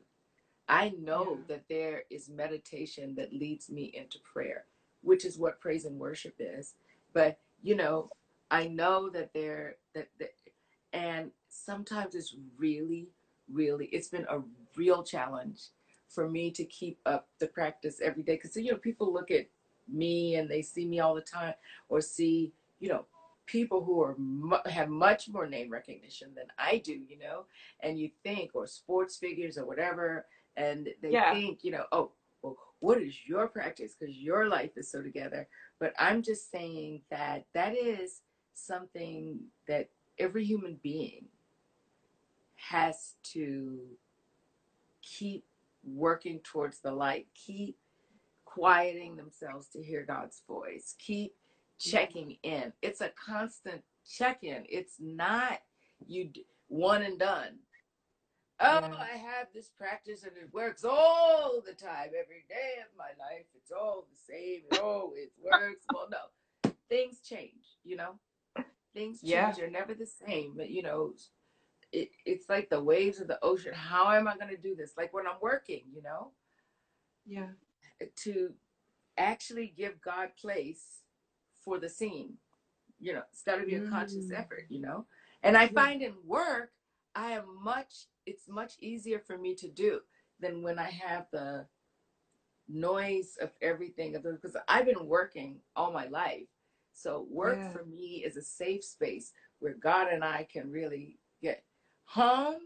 [0.69, 1.45] I know yeah.
[1.49, 4.65] that there is meditation that leads me into prayer,
[5.03, 6.75] which is what praise and worship is.
[7.13, 8.11] But, you know,
[8.51, 10.35] I know that there that, that
[10.93, 13.09] and sometimes it's really
[13.51, 14.41] really it's been a
[14.77, 15.61] real challenge
[16.15, 19.47] for me to keep up the practice every day because you know people look at
[19.89, 21.55] me and they see me all the time
[21.89, 23.05] or see you know
[23.47, 24.17] people who are
[24.69, 27.45] have much more name recognition than I do, you know,
[27.81, 31.33] and you think, or sports figures or whatever, and they yeah.
[31.33, 33.95] think, you know, oh, well, what is your practice?
[33.99, 35.49] Because your life is so together.
[35.79, 38.23] But I'm just saying that that is
[38.55, 41.27] something that every human being
[42.57, 43.79] has to
[45.03, 45.45] keep
[45.87, 47.77] working towards the light, keep
[48.45, 51.35] quieting themselves to hear God's voice, keep
[51.79, 52.73] checking in.
[52.83, 54.65] It's a constant check in.
[54.69, 55.59] It's not
[56.07, 56.31] you
[56.69, 57.59] one and done.
[58.61, 58.95] Oh, yeah.
[58.99, 63.47] I have this practice and it works all the time, every day of my life.
[63.57, 64.61] It's all the same.
[64.71, 65.85] It always works.
[65.93, 68.13] Well, no, things change, you know?
[68.95, 69.33] Things change.
[69.33, 69.53] Yeah.
[69.53, 70.55] They're never the same.
[70.57, 71.15] But, you know,
[71.95, 73.73] it, it's like the waves of the ocean.
[73.73, 74.95] How am I going to do this?
[74.97, 76.33] Like when I'm working, you know?
[77.25, 77.47] Yeah.
[78.25, 78.53] To
[79.17, 80.85] actually give God place
[81.65, 82.35] for the scene.
[82.99, 83.91] You know, it's got to be a mm.
[83.91, 85.07] conscious effort, you know?
[85.43, 86.73] And I find in work,
[87.15, 90.01] I am much, it's much easier for me to do
[90.41, 91.67] than when I have the
[92.69, 94.13] noise of everything.
[94.21, 96.49] Because I've been working all my life.
[96.93, 97.73] So work yeah.
[97.73, 101.63] for me is a safe space where God and I can really get
[102.15, 102.61] home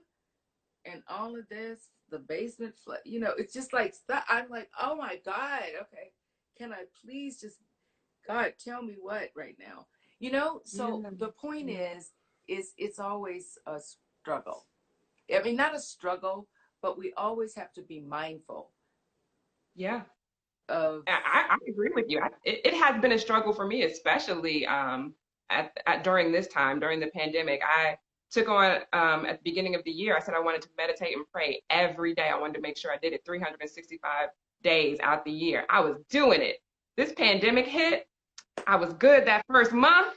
[0.84, 1.80] and all of this,
[2.10, 3.94] the basement, flood, you know, it's just like,
[4.28, 6.12] I'm like, oh my God, okay,
[6.58, 7.56] can I please just
[8.26, 9.86] God, tell me what right now.
[10.20, 11.10] You know, so yeah.
[11.16, 11.94] the point yeah.
[11.96, 12.10] is,
[12.46, 13.78] is it's always a
[14.20, 14.66] struggle.
[15.34, 16.48] I mean, not a struggle,
[16.82, 18.70] but we always have to be mindful.
[19.74, 20.02] Yeah.
[20.68, 22.20] Of I, I agree with you.
[22.20, 25.14] I, it, it, has been a struggle for me, especially um,
[25.48, 27.62] at, at during this time, during the pandemic.
[27.64, 27.96] I
[28.30, 30.16] took on um, at the beginning of the year.
[30.16, 32.28] I said I wanted to meditate and pray every day.
[32.28, 34.28] I wanted to make sure I did it 365
[34.62, 35.64] days out the year.
[35.70, 36.56] I was doing it.
[36.96, 38.08] This pandemic hit,
[38.66, 40.14] I was good that first month.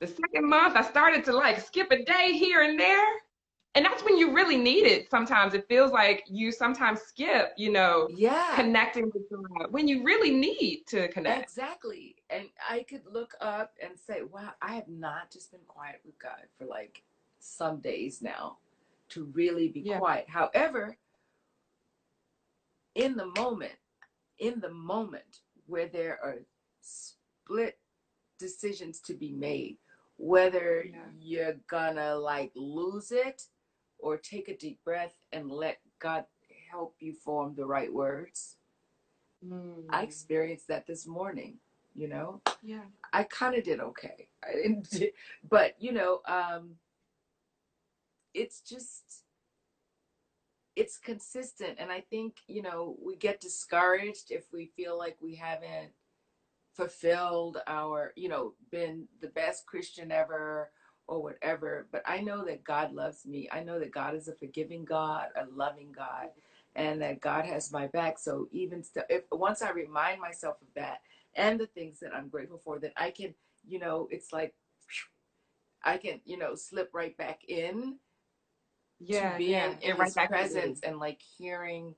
[0.00, 3.04] The second month, I started to like skip a day here and there.
[3.74, 5.10] And that's when you really need it.
[5.10, 10.02] Sometimes it feels like you sometimes skip, you know, yeah, connecting with God when you
[10.02, 11.42] really need to connect.
[11.42, 12.16] Exactly.
[12.30, 16.18] And I could look up and say, wow, I have not just been quiet with
[16.18, 17.02] God for like
[17.38, 18.58] some days now
[19.10, 19.98] to really be yeah.
[19.98, 20.26] quiet.
[20.28, 20.96] However,
[22.94, 23.76] in the moment,
[24.38, 26.38] in the moment where there are
[26.80, 27.78] split
[28.38, 29.76] decisions to be made
[30.18, 30.98] whether yeah.
[31.20, 33.44] you're gonna like lose it
[33.98, 36.24] or take a deep breath and let God
[36.70, 38.56] help you form the right words.
[39.44, 39.84] Mm.
[39.90, 41.58] I experienced that this morning,
[41.94, 42.42] you know?
[42.62, 42.82] Yeah.
[43.12, 44.28] I kind of did okay.
[44.44, 45.02] I didn't,
[45.48, 46.72] but you know, um,
[48.34, 49.24] it's just,
[50.76, 51.76] it's consistent.
[51.78, 55.90] And I think, you know, we get discouraged if we feel like we haven't
[56.74, 60.70] fulfilled our, you know, been the best Christian ever
[61.08, 61.88] or whatever.
[61.90, 63.48] But I know that God loves me.
[63.50, 66.28] I know that God is a forgiving God, a loving God,
[66.76, 68.18] and that God has my back.
[68.18, 71.00] So even still, if once I remind myself of that
[71.34, 73.34] and the things that I'm grateful for, that I can,
[73.66, 74.54] you know, it's like
[75.82, 77.96] I can, you know, slip right back in.
[79.00, 79.74] Yeah, to being yeah.
[79.80, 81.94] in right His presence and like hearing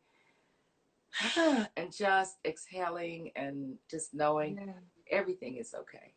[1.77, 4.73] and just exhaling and just knowing yeah.
[5.11, 6.15] everything is okay.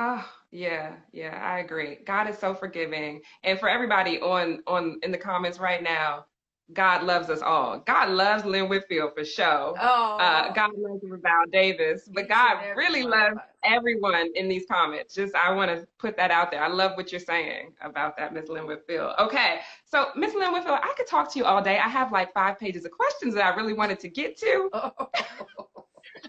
[0.00, 1.98] Oh, yeah, yeah, I agree.
[2.06, 3.20] God is so forgiving.
[3.42, 6.26] And for everybody on on in the comments right now,
[6.74, 7.78] God loves us all.
[7.78, 9.74] God loves Lynn Whitfield for sure.
[9.80, 15.14] Oh, Uh, God loves Raval Davis, but God really loves everyone in these comments.
[15.14, 16.62] Just I want to put that out there.
[16.62, 19.14] I love what you're saying about that, Miss Lynn Whitfield.
[19.18, 21.78] Okay, so Miss Lynn Whitfield, I could talk to you all day.
[21.78, 24.68] I have like five pages of questions that I really wanted to get to.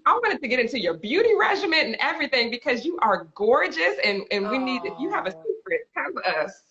[0.05, 4.23] I wanted to get into your beauty regimen and everything because you are gorgeous and,
[4.31, 5.43] and we need if you have a Oh.
[5.43, 6.63] secret, tell us.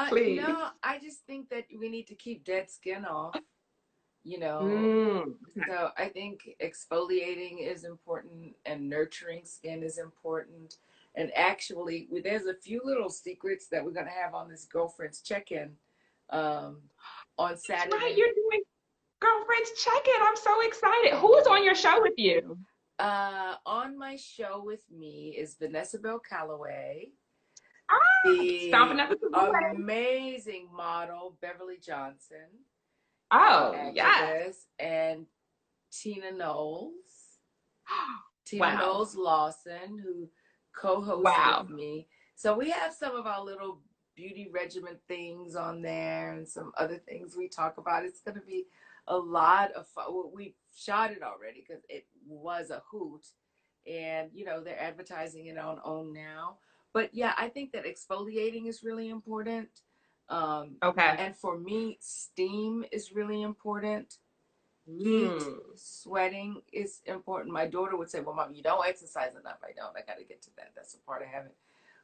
[0.00, 0.40] Uh, Please.
[0.40, 3.36] no, I just think that we need to keep dead skin off.
[4.22, 5.34] You know, Mm.
[5.66, 10.76] so I think exfoliating is important and nurturing skin is important.
[11.14, 15.22] And actually, we- there's a few little secrets that we're gonna have on this girlfriend's
[15.22, 15.76] check-in
[16.30, 16.82] um,
[17.38, 17.96] on That's Saturday.
[17.96, 18.62] right, you're doing
[19.20, 20.14] girlfriends check-in.
[20.22, 21.14] I'm so excited.
[21.14, 22.58] Who's on your show with you?
[22.98, 27.10] Uh, on my show with me is Vanessa Bell Calloway,
[27.90, 27.96] Ah,
[28.68, 32.46] stomping at the amazing model Beverly Johnson,
[33.30, 34.66] Oh, yes.
[34.78, 35.26] and
[35.90, 37.38] Tina Knowles.
[38.44, 38.78] Tina Wow.
[38.78, 40.28] Knowles Lawson, who
[40.72, 41.66] co-hosted Wow.
[41.68, 42.08] me.
[42.34, 43.82] So we have some of our little
[44.16, 48.04] beauty regimen things on there and some other things we talk about.
[48.04, 48.66] It's going to be
[49.06, 50.04] a lot of fun.
[50.34, 53.24] We shot it already because it was a hoot.
[53.90, 56.58] And, you know, they're advertising it on OWN now.
[56.92, 59.68] But yeah, I think that exfoliating is really important.
[60.28, 61.16] Um, Okay.
[61.18, 64.18] and for me, steam is really important
[64.88, 65.60] Mm.
[65.76, 67.52] sweating is important.
[67.52, 69.58] My daughter would say, Well, mom, you don't exercise enough.
[69.62, 69.96] I don't.
[69.96, 70.72] I got to get to that.
[70.74, 71.54] That's the part I haven't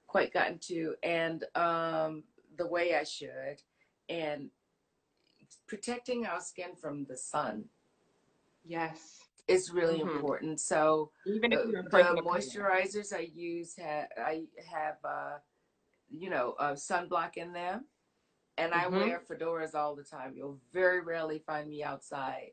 [0.06, 0.94] quite gotten to.
[1.02, 2.24] And um,
[2.56, 3.62] the way I should.
[4.08, 4.50] And
[5.66, 7.68] protecting our skin from the sun
[8.68, 9.25] Yes.
[9.48, 10.10] Is really Mhm.
[10.16, 10.60] important.
[10.60, 12.38] So Even if the, you're the person of color.
[12.38, 15.38] moisturizers I use, ha- I have, uh,
[16.08, 17.86] you know, uh, sunblock in them.
[18.58, 18.92] And I Mhm.
[18.92, 20.34] wear fedoras all the time.
[20.34, 22.52] You'll very rarely find me outside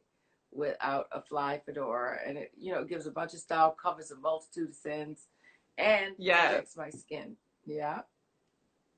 [0.52, 2.20] without a fly fedora.
[2.26, 5.28] And it, you know, gives a bunch of style, covers a multitude of sins,
[5.78, 6.50] and Yes.
[6.50, 7.38] protects my skin.
[7.66, 8.02] Yeah.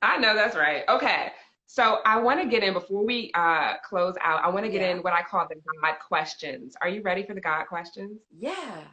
[0.01, 0.83] I know that's right.
[0.89, 1.31] Okay.
[1.67, 4.43] So I want to get in before we uh, close out.
[4.43, 4.91] I want to get Yeah.
[4.91, 6.75] in what I call the God questions.
[6.81, 8.21] Are you ready for the God questions?
[8.31, 8.83] Yeah.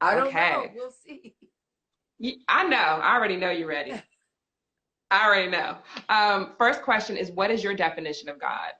[0.00, 0.50] I don't Okay.
[0.50, 0.70] know.
[0.74, 1.34] We'll see.
[2.48, 2.76] I know.
[2.76, 3.92] I already know you're ready.
[5.10, 5.78] I already know.
[6.08, 8.72] Um, first question is What is your definition of God?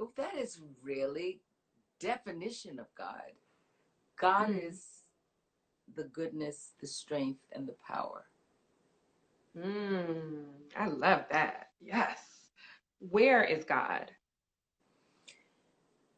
[0.00, 1.40] Oh, that is really
[2.00, 3.32] definition of God.
[4.18, 4.68] God Mm.
[4.68, 4.93] is
[5.96, 8.26] the goodness, the strength, and the power.
[9.56, 10.44] Mm,
[10.76, 11.68] I love that.
[11.80, 12.18] Yes.
[13.00, 14.10] Where is God?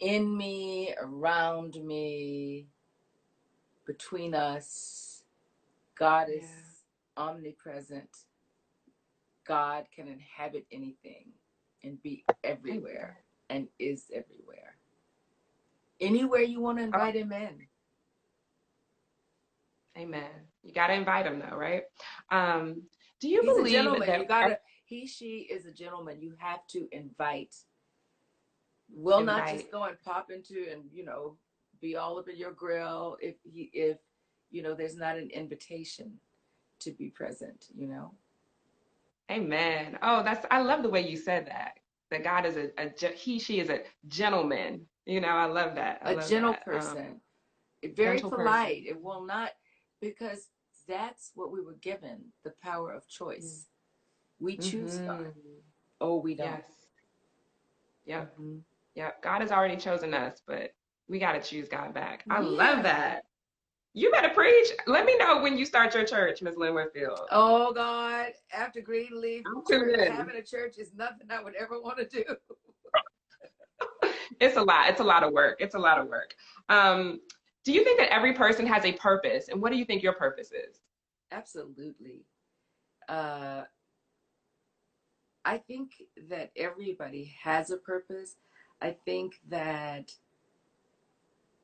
[0.01, 2.69] In me, around me,
[3.87, 5.25] between us.
[5.97, 6.49] God is Yeah.
[7.17, 8.25] omnipresent.
[9.47, 11.33] God can inhabit anything
[11.83, 14.77] and be everywhere and is everywhere.
[16.01, 17.69] Anywhere you want to invite him in.
[19.97, 20.31] Amen.
[20.63, 21.83] You got to invite him, though, right?
[22.31, 22.83] Um,
[23.21, 24.59] do you He's believe that You gotta.
[24.85, 26.21] He, she is a gentleman.
[26.21, 27.55] You have to invite.
[28.89, 31.37] Will not just go and pop into and you know
[31.81, 33.99] be all up in your grill if he if
[34.51, 36.13] you know there's not an invitation
[36.81, 37.67] to be present.
[37.75, 38.13] You know.
[39.31, 39.99] Amen.
[40.03, 41.79] Oh, that's I love the way you said that.
[42.13, 44.87] That God is a, a he she is a gentleman.
[45.05, 46.01] You know, I love that.
[46.05, 46.69] I a love gentle that.
[46.69, 47.21] Um, person.
[47.97, 48.85] very gentle polite.
[48.85, 48.97] person.
[48.97, 49.51] It will not
[50.01, 50.49] because
[50.89, 53.67] that's what we were given the power of choice.
[54.39, 55.07] We choose mhm.
[55.07, 55.33] God.
[56.01, 56.47] Oh, we don't.
[56.47, 56.65] Yes.
[58.05, 58.39] Yep.
[58.39, 58.61] Mhm.
[58.95, 59.23] Yep.
[59.23, 60.73] God has already chosen us, but
[61.09, 62.25] we got to choose God back.
[62.31, 62.47] I Yeah.
[62.47, 63.25] love that.
[63.95, 64.69] You better preach.
[64.87, 67.19] Let me know when you start your church, Miss Lynn Whitfield.
[67.31, 68.35] Oh God!
[68.53, 70.13] After Greenleaf, church- in.
[70.13, 72.25] having a church is nothing I would ever want to do.
[74.39, 74.91] It's a lot.
[74.91, 75.57] It's a lot of work.
[75.61, 76.35] It's a lot of work.
[76.69, 77.21] Um,
[77.67, 79.49] do you think that every person has a purpose?
[79.49, 80.79] And what do you think your purpose is?
[81.33, 82.23] Absolutely.
[83.09, 83.63] Uh,
[85.45, 85.91] I think
[86.29, 88.37] that everybody has a purpose.
[88.81, 90.13] I think that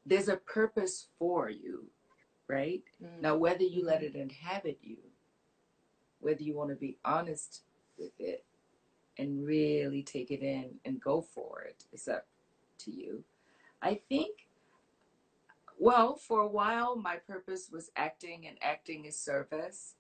[0.05, 1.87] there's a purpose for you,
[2.49, 2.83] right?
[3.21, 4.97] Now, whether you let it inhabit you,
[6.19, 7.63] whether you want to be honest
[7.97, 8.45] with it
[9.19, 12.27] and really take it in and go for it, it's up
[12.79, 13.23] to you.
[13.81, 14.49] I think,
[15.83, 19.97] well, for a while, my purpose was acting, and acting is service.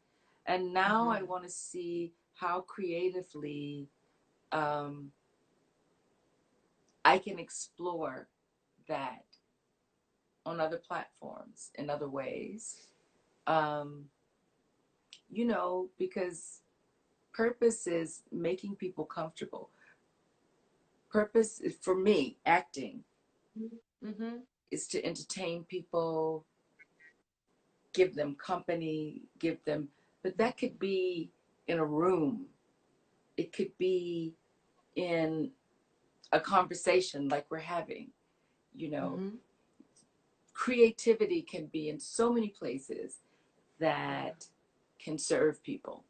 [0.46, 1.26] And now I Mhm.
[1.26, 3.88] want to see how creatively
[4.52, 5.12] um,
[7.04, 8.28] I can explore
[8.88, 9.24] that
[10.46, 12.76] on other platforms in other ways.
[13.46, 14.10] Um,
[15.30, 16.62] you know, because
[17.32, 19.70] purpose is making people comfortable.
[21.10, 23.04] Purpose is for me, acting
[24.04, 24.36] Mm-hmm.
[24.72, 26.44] Is to entertain people,
[27.92, 29.88] give them company, give them,
[30.22, 31.30] but that could be
[31.68, 32.46] in a room.
[33.36, 34.34] It could be
[34.96, 35.50] in
[36.32, 38.08] a conversation like we're having,
[38.74, 39.16] you know.
[39.18, 39.36] Mm-hmm.
[40.54, 43.16] Creativity can be in so many places
[43.78, 44.46] that
[44.98, 46.04] can serve people.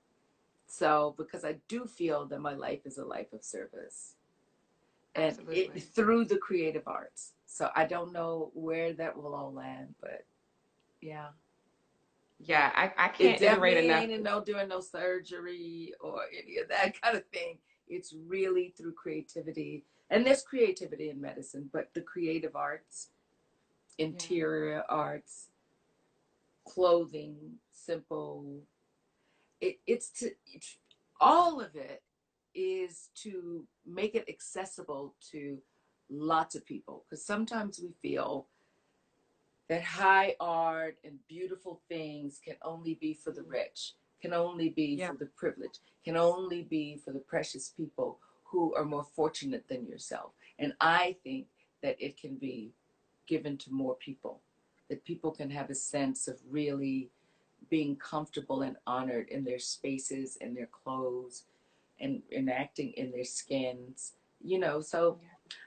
[0.67, 4.15] So, because I do feel that my life is a life of service
[5.15, 7.33] and it, through the creative arts.
[7.53, 10.25] So, I don't know where that will all land, but
[11.03, 11.29] yeah.
[12.39, 14.03] Yeah, I, I can't iterate definitely enough.
[14.03, 17.59] ain't no doing no surgery or any of that kind of thing.
[17.89, 19.85] It's really through creativity.
[20.09, 23.11] And there's creativity in medicine, but the creative arts,
[23.99, 25.49] interior arts,
[26.67, 27.37] clothing,
[27.71, 28.61] simple.
[29.61, 30.79] It, it's to it's,
[31.21, 32.03] all of it
[32.55, 35.59] is to make it accessible to
[36.13, 38.47] lots of people because sometimes we feel
[39.69, 44.97] that high art and beautiful things can only be for the rich, can only be
[44.97, 45.09] Yeah.
[45.09, 49.87] for the privileged, can only be for the precious people who are more fortunate than
[49.87, 50.33] yourself.
[50.59, 51.49] And I think
[51.81, 52.75] that it can be
[53.27, 54.43] given to more people,
[54.89, 57.11] that people can have a sense of really
[57.71, 61.45] being comfortable and honored in their spaces, in their clothes,
[61.99, 64.15] and enacting in their skins.
[64.45, 65.19] You know, so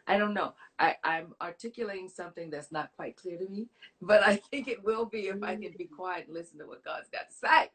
[0.08, 0.54] I don't know.
[0.78, 3.68] I, I'm articulating something that's not quite clear to me,
[4.02, 5.96] but I think it will be if I can be mm.
[5.96, 7.70] quiet and listen to what God's got to say.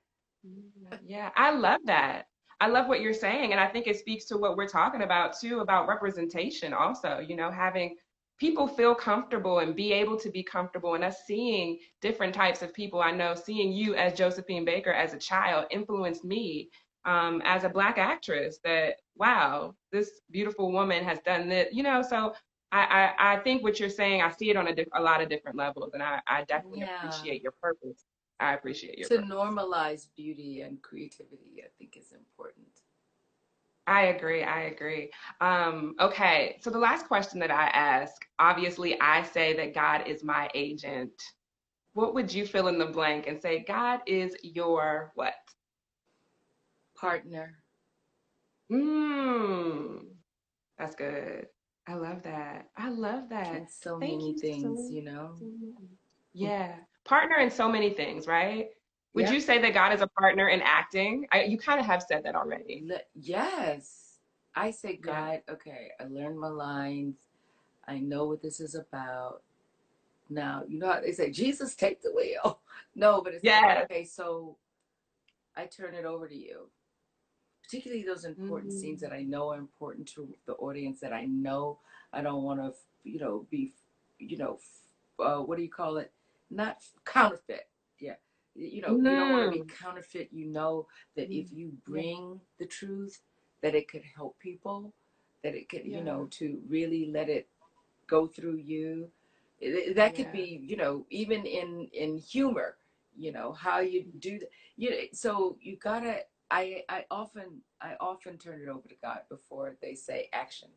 [1.07, 2.28] Yeah, I love that.
[2.61, 3.53] I love what you're saying.
[3.53, 7.34] And I think it speaks to what we're talking about too, about representation also, you
[7.34, 7.96] know, having
[8.38, 12.72] people feel comfortable and be able to be comfortable and us seeing different types of
[12.74, 13.01] people.
[13.01, 16.70] I know seeing you as Josephine Baker as a child influenced me
[17.05, 22.03] um, as a black actress that, wow, this beautiful woman has done this, you know,
[22.03, 22.34] so
[22.72, 25.28] I, I, I think what you're saying, I see it on a, a lot of
[25.28, 26.96] different levels and I, I definitely Yeah.
[26.96, 28.05] appreciate your purpose.
[28.38, 29.30] I appreciate your To purpose.
[29.30, 32.66] normalize beauty and creativity, I think is important.
[33.86, 34.44] I agree.
[34.44, 35.11] I agree.
[35.40, 40.22] Um, okay, so the last question that I ask, obviously, I say that God is
[40.22, 41.11] my agent.
[41.94, 45.34] What would you fill in the blank and say God is your what?
[47.01, 47.62] Partner.
[48.70, 50.01] Mmm,
[50.78, 51.46] that's good.
[51.88, 52.68] I love that.
[52.76, 53.55] I love that.
[53.55, 55.34] And so Thank many you things, so you know.
[55.38, 55.86] Hmm.
[56.34, 58.68] Yeah, partner in so many things, right?
[59.14, 59.32] Would Yeah.
[59.32, 61.26] you say that God is a partner in acting?
[61.32, 62.82] I, you kind of have said that already.
[62.84, 64.18] Le- yes.
[64.55, 65.38] I say, Yeah.
[65.38, 67.16] God, okay, I learned my lines.
[67.88, 69.42] I know what this is about.
[70.28, 72.61] Now, you know how they say, Jesus, take the wheel.
[72.96, 74.57] No, but it's like, okay, so
[75.57, 76.68] I turn it over to you.
[77.71, 78.81] Particularly those important Mhm.
[78.81, 81.79] scenes that I know are important to the audience that I know
[82.12, 83.73] I don't want to, you know, be,
[84.18, 84.59] you know,
[85.21, 86.12] uh, what do you call it?
[86.51, 87.68] Not counterfeit.
[88.01, 88.16] Yeah.
[88.57, 90.31] You know, you don't want to be counterfeit.
[90.33, 93.23] You know that if you bring the truth,
[93.62, 94.93] that it could help people,
[95.45, 97.49] that it could, you know, to really let it
[98.09, 99.11] go through you.
[99.95, 100.33] That could Yeah.
[100.33, 102.77] be, you know, even in in humor,
[103.16, 104.51] you know, how you do that.
[104.77, 106.25] You know, so you gotta.
[106.51, 110.68] I I often I often turn it over to God before they say action.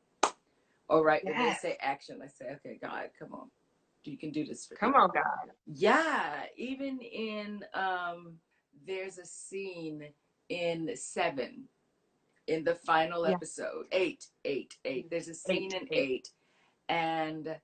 [0.89, 3.49] All right, when they say action, I say, okay, God, come on,
[4.03, 4.80] you can do this for me.
[4.80, 5.51] Come on, God.
[5.67, 8.39] Yeah, even in um
[8.86, 10.03] there's a scene
[10.49, 11.69] in seven
[12.47, 13.36] in the final Yeah.
[13.36, 13.86] episode.
[13.91, 15.09] Eight, eight, eight.
[15.09, 16.30] There's a scene Eight, in eight.
[16.89, 17.55] And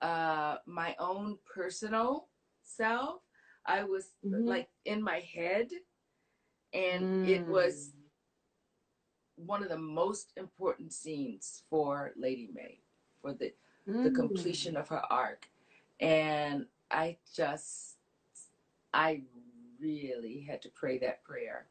[0.00, 2.28] uh my own personal
[2.62, 3.22] self,
[3.66, 4.46] I was Mhm.
[4.46, 5.70] like in my head
[6.72, 7.92] and it was
[9.36, 12.80] one of the most important scenes for Lady Mae
[13.22, 13.52] for the
[13.86, 14.14] the Mm.
[14.14, 15.48] completion of her arc.
[16.00, 17.96] And I just,
[18.94, 19.22] I
[19.80, 21.68] really had to pray that prayer.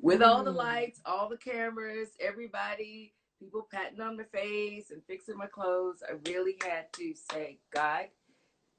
[0.00, 0.56] With all the Mm.
[0.56, 6.12] lights, all the cameras, everybody, people patting on my face and fixing my clothes, I
[6.30, 8.08] really had to say, God,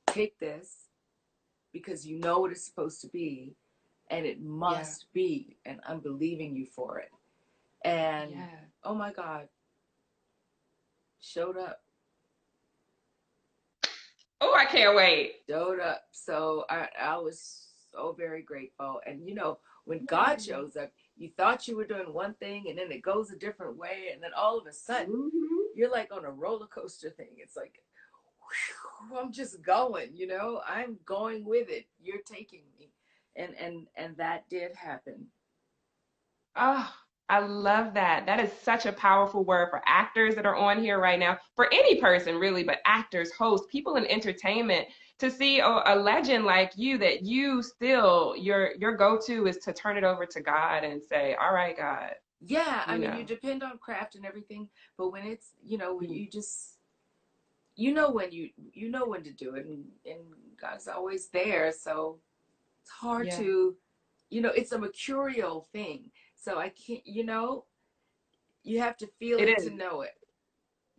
[0.08, 0.90] take this
[1.74, 3.56] because you know what it's supposed to be
[4.12, 5.58] and it must be.
[5.66, 7.10] And I'm believing you for it.
[7.84, 8.48] And Yeah.
[8.84, 9.48] oh my God,
[11.20, 11.82] showed up.
[14.42, 15.44] Oh, I can't wait.
[15.50, 16.04] showed up.
[16.12, 19.02] So I, I was so very grateful.
[19.06, 20.46] And you know, when God Mm.
[20.46, 23.78] shows up, you thought you were doing one thing and then it goes a different
[23.78, 24.10] way.
[24.14, 25.76] And then all of a sudden, Mhm.
[25.76, 27.36] you're like on a roller coaster thing.
[27.38, 27.84] It's like,
[29.10, 31.88] whew, I'm just going, you know, I'm going with it.
[32.00, 32.92] You're taking me.
[33.36, 35.28] And and and that did happen.
[36.56, 36.92] Oh,
[37.30, 38.26] I love that.
[38.26, 41.74] That is such a powerful word for actors that are on here right now, for
[41.74, 44.88] any person really, but actors, hosts, people in entertainment
[45.20, 49.72] to see a, a legend like you that you still your your go-to is to
[49.72, 53.18] turn it over to God and say, "All right, God." Yeah, I mean, know.
[53.18, 54.68] you depend on craft and everything,
[54.98, 56.18] but when it's, you know, when mm.
[56.18, 56.80] you just
[57.76, 60.20] you know when you you know when to do it and, and
[60.60, 62.20] God's always there, so
[62.82, 63.38] it's hard yeah.
[63.38, 63.76] to
[64.30, 66.10] you know, it's a mercurial thing
[66.42, 67.66] so I can't, you know,
[68.64, 70.14] you have to feel it, it to know it.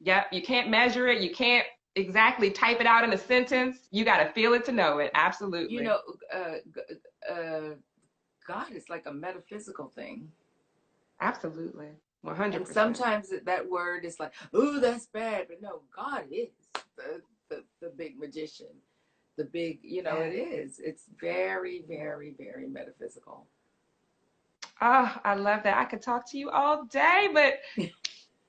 [0.01, 0.27] Yep.
[0.33, 1.21] You can't measure it.
[1.21, 1.67] You can't
[1.97, 3.89] exactly type it out in a sentence.
[3.91, 5.11] You got to feel it to know it.
[5.15, 5.75] Absolutely.
[5.75, 5.99] You know,
[6.33, 7.75] uh, uh,
[8.47, 10.29] God is like a metaphysical thing.
[11.21, 11.89] Absolutely.
[12.25, 12.57] 100%.
[12.57, 15.47] And sometimes that word is like, oh, that's bad.
[15.49, 16.51] But no, God is
[16.97, 18.69] the, the, the big magician.
[19.37, 20.25] The big, you know, yeah.
[20.25, 20.79] it is.
[20.79, 23.47] It's very, very, very metaphysical.
[24.81, 25.79] Oh, I love that.
[25.79, 27.61] I could talk to you all day, but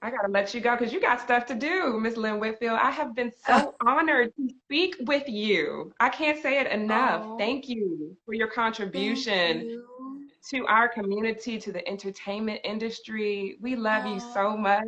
[0.02, 2.78] I got to let you go because you got stuff to do, Miss Lynn Whitfield.
[2.82, 5.94] I have been so honored to speak with you.
[6.02, 7.22] I can't say it enough.
[7.24, 10.28] Oh, Thank you for your contribution you.
[10.50, 13.56] to our community, to the entertainment industry.
[13.62, 14.16] We love oh.
[14.16, 14.84] you so much.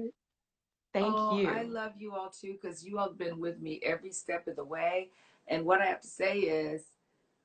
[0.94, 1.50] Thank oh, you.
[1.50, 4.58] I love you all too because you all have been with me every step of
[4.58, 5.12] the way.
[5.48, 6.84] And what I have to say is,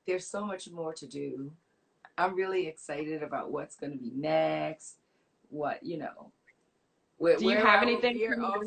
[0.07, 1.53] there's so much more to do.
[2.17, 4.97] I'm really excited about what's going to be next.
[5.49, 6.33] What you know.
[7.21, 8.19] Where, Do you have I anything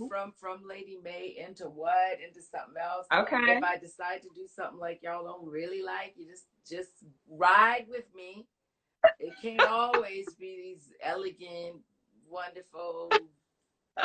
[0.07, 3.07] from from Lady Mae into what into something else?
[3.11, 3.57] Okay.
[3.57, 6.91] If I decide to do something like y'all don't really like, you just just
[7.27, 8.45] ride with me.
[9.19, 11.77] It can't always be these elegant,
[12.29, 13.11] wonderful,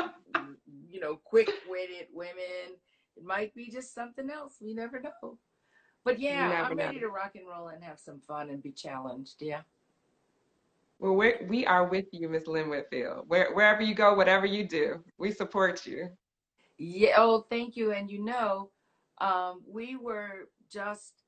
[0.89, 2.79] you know, quick-witted women.
[3.19, 4.59] It might be just something else.
[4.61, 5.39] We never know.
[6.05, 9.37] But yeah, I'm ready to rock and roll and have some fun and be challenged.
[9.41, 9.62] Yeah.
[11.01, 13.25] Well, we're, we are with you, Miss Lynn Whitfield.
[13.29, 16.09] Where, wherever you go, whatever you do, we support you.
[16.79, 17.14] Yeah.
[17.16, 17.93] Oh, thank you.
[17.93, 18.71] And you know,
[19.21, 21.25] um, we were just,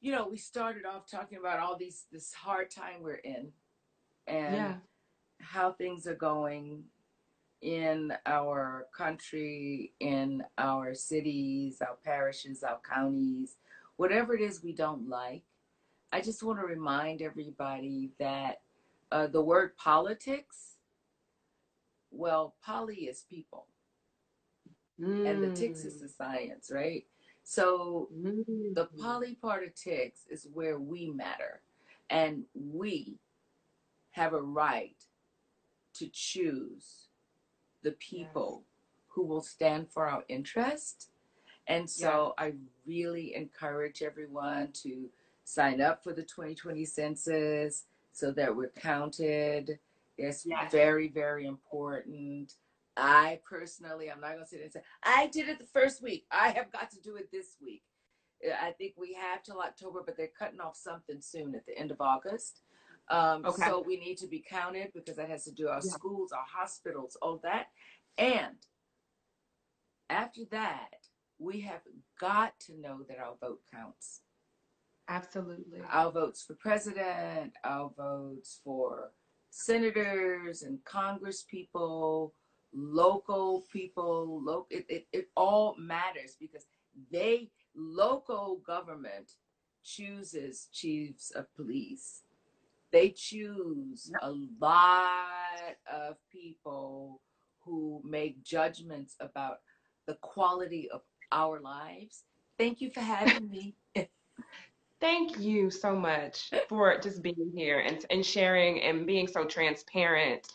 [0.00, 3.52] you know, we started off talking about all these this hard time we're in,
[4.26, 4.74] and yeah.
[5.40, 6.84] how things are going
[7.62, 13.56] in our country, in our cities, our parishes, our counties,
[13.96, 15.42] whatever it is we don't like,
[16.12, 18.60] I just want to remind everybody that
[19.12, 20.76] uh, the word politics,
[22.10, 23.66] well, poly is people,
[25.00, 25.28] mm.
[25.28, 26.16] and the ticks is the mm.
[26.16, 27.06] science, right?
[27.44, 28.74] So mm.
[28.74, 31.62] the poly part of ticks is where we matter,
[32.10, 33.18] and we
[34.10, 34.96] have a right
[35.94, 37.01] to choose
[37.82, 39.06] the people yes.
[39.08, 41.08] who will stand for our interest
[41.68, 42.54] and so I
[42.86, 45.08] really encourage everyone to
[45.44, 49.78] sign up for the 2020 census so that we're counted.
[50.18, 50.72] It's yes.
[50.72, 52.54] very, very important.
[52.96, 56.26] I personally, I'm not going to sit and say, I did it the first week.
[56.30, 57.82] I have got to do it this week.
[58.60, 61.92] I think we have till October, but they're cutting off something soon at the end
[61.92, 62.62] of August.
[63.12, 63.68] Um, okay.
[63.68, 65.90] So we need to be counted because that has to do our yeah.
[65.92, 67.66] schools, our hospitals, all that.
[68.16, 68.56] And
[70.08, 70.88] after that,
[71.38, 71.82] we have
[72.18, 74.22] got to know that our vote counts.
[75.08, 75.80] Absolutely.
[75.90, 79.10] Our votes for president, our votes for
[79.50, 82.32] senators and congress people,
[82.72, 86.64] local people, local it, it, it all matters because
[87.10, 89.32] they local government
[89.84, 92.22] chooses chiefs of police.
[92.92, 97.22] They choose a lot of people
[97.64, 99.58] who make judgments about
[100.06, 102.24] the quality of our lives.
[102.58, 103.74] Thank you for having me.
[105.00, 110.46] Thank you so much for just being here and, and sharing and being so transparent.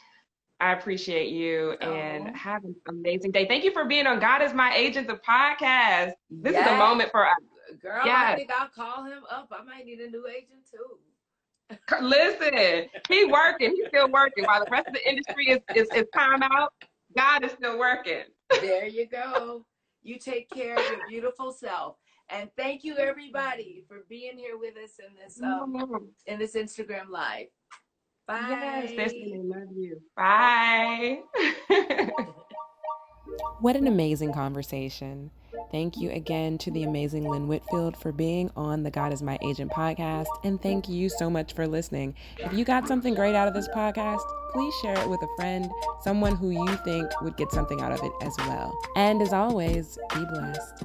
[0.59, 2.37] I appreciate you and oh.
[2.37, 3.45] have an amazing day.
[3.47, 6.13] Thank you for being on God is My Agent, the podcast.
[6.29, 6.65] This yes.
[6.65, 7.35] is a moment for us.
[7.81, 8.33] Girl, yes.
[8.33, 9.51] I think I'll call him up.
[9.51, 10.97] I might need a new agent too.
[12.01, 13.73] Listen, he's working.
[13.75, 14.45] He's still working.
[14.45, 16.73] While the rest of the industry is, is, is time out,
[17.15, 18.23] God is still working.
[18.61, 19.65] There you go.
[20.03, 21.97] You take care of your beautiful self.
[22.29, 27.09] And thank you everybody for being here with us in this um, in this Instagram
[27.09, 27.47] live.
[28.27, 28.93] Bye.
[28.97, 29.13] Yes,
[29.43, 30.01] love you.
[30.15, 31.19] Bye.
[33.59, 35.31] what an amazing conversation.
[35.71, 39.37] Thank you again to the amazing Lynn Whitfield for being on the God is My
[39.41, 40.27] Agent podcast.
[40.43, 42.15] And thank you so much for listening.
[42.37, 44.21] If you got something great out of this podcast,
[44.53, 45.69] please share it with a friend,
[46.01, 48.77] someone who you think would get something out of it as well.
[48.95, 50.83] And as always, be blessed.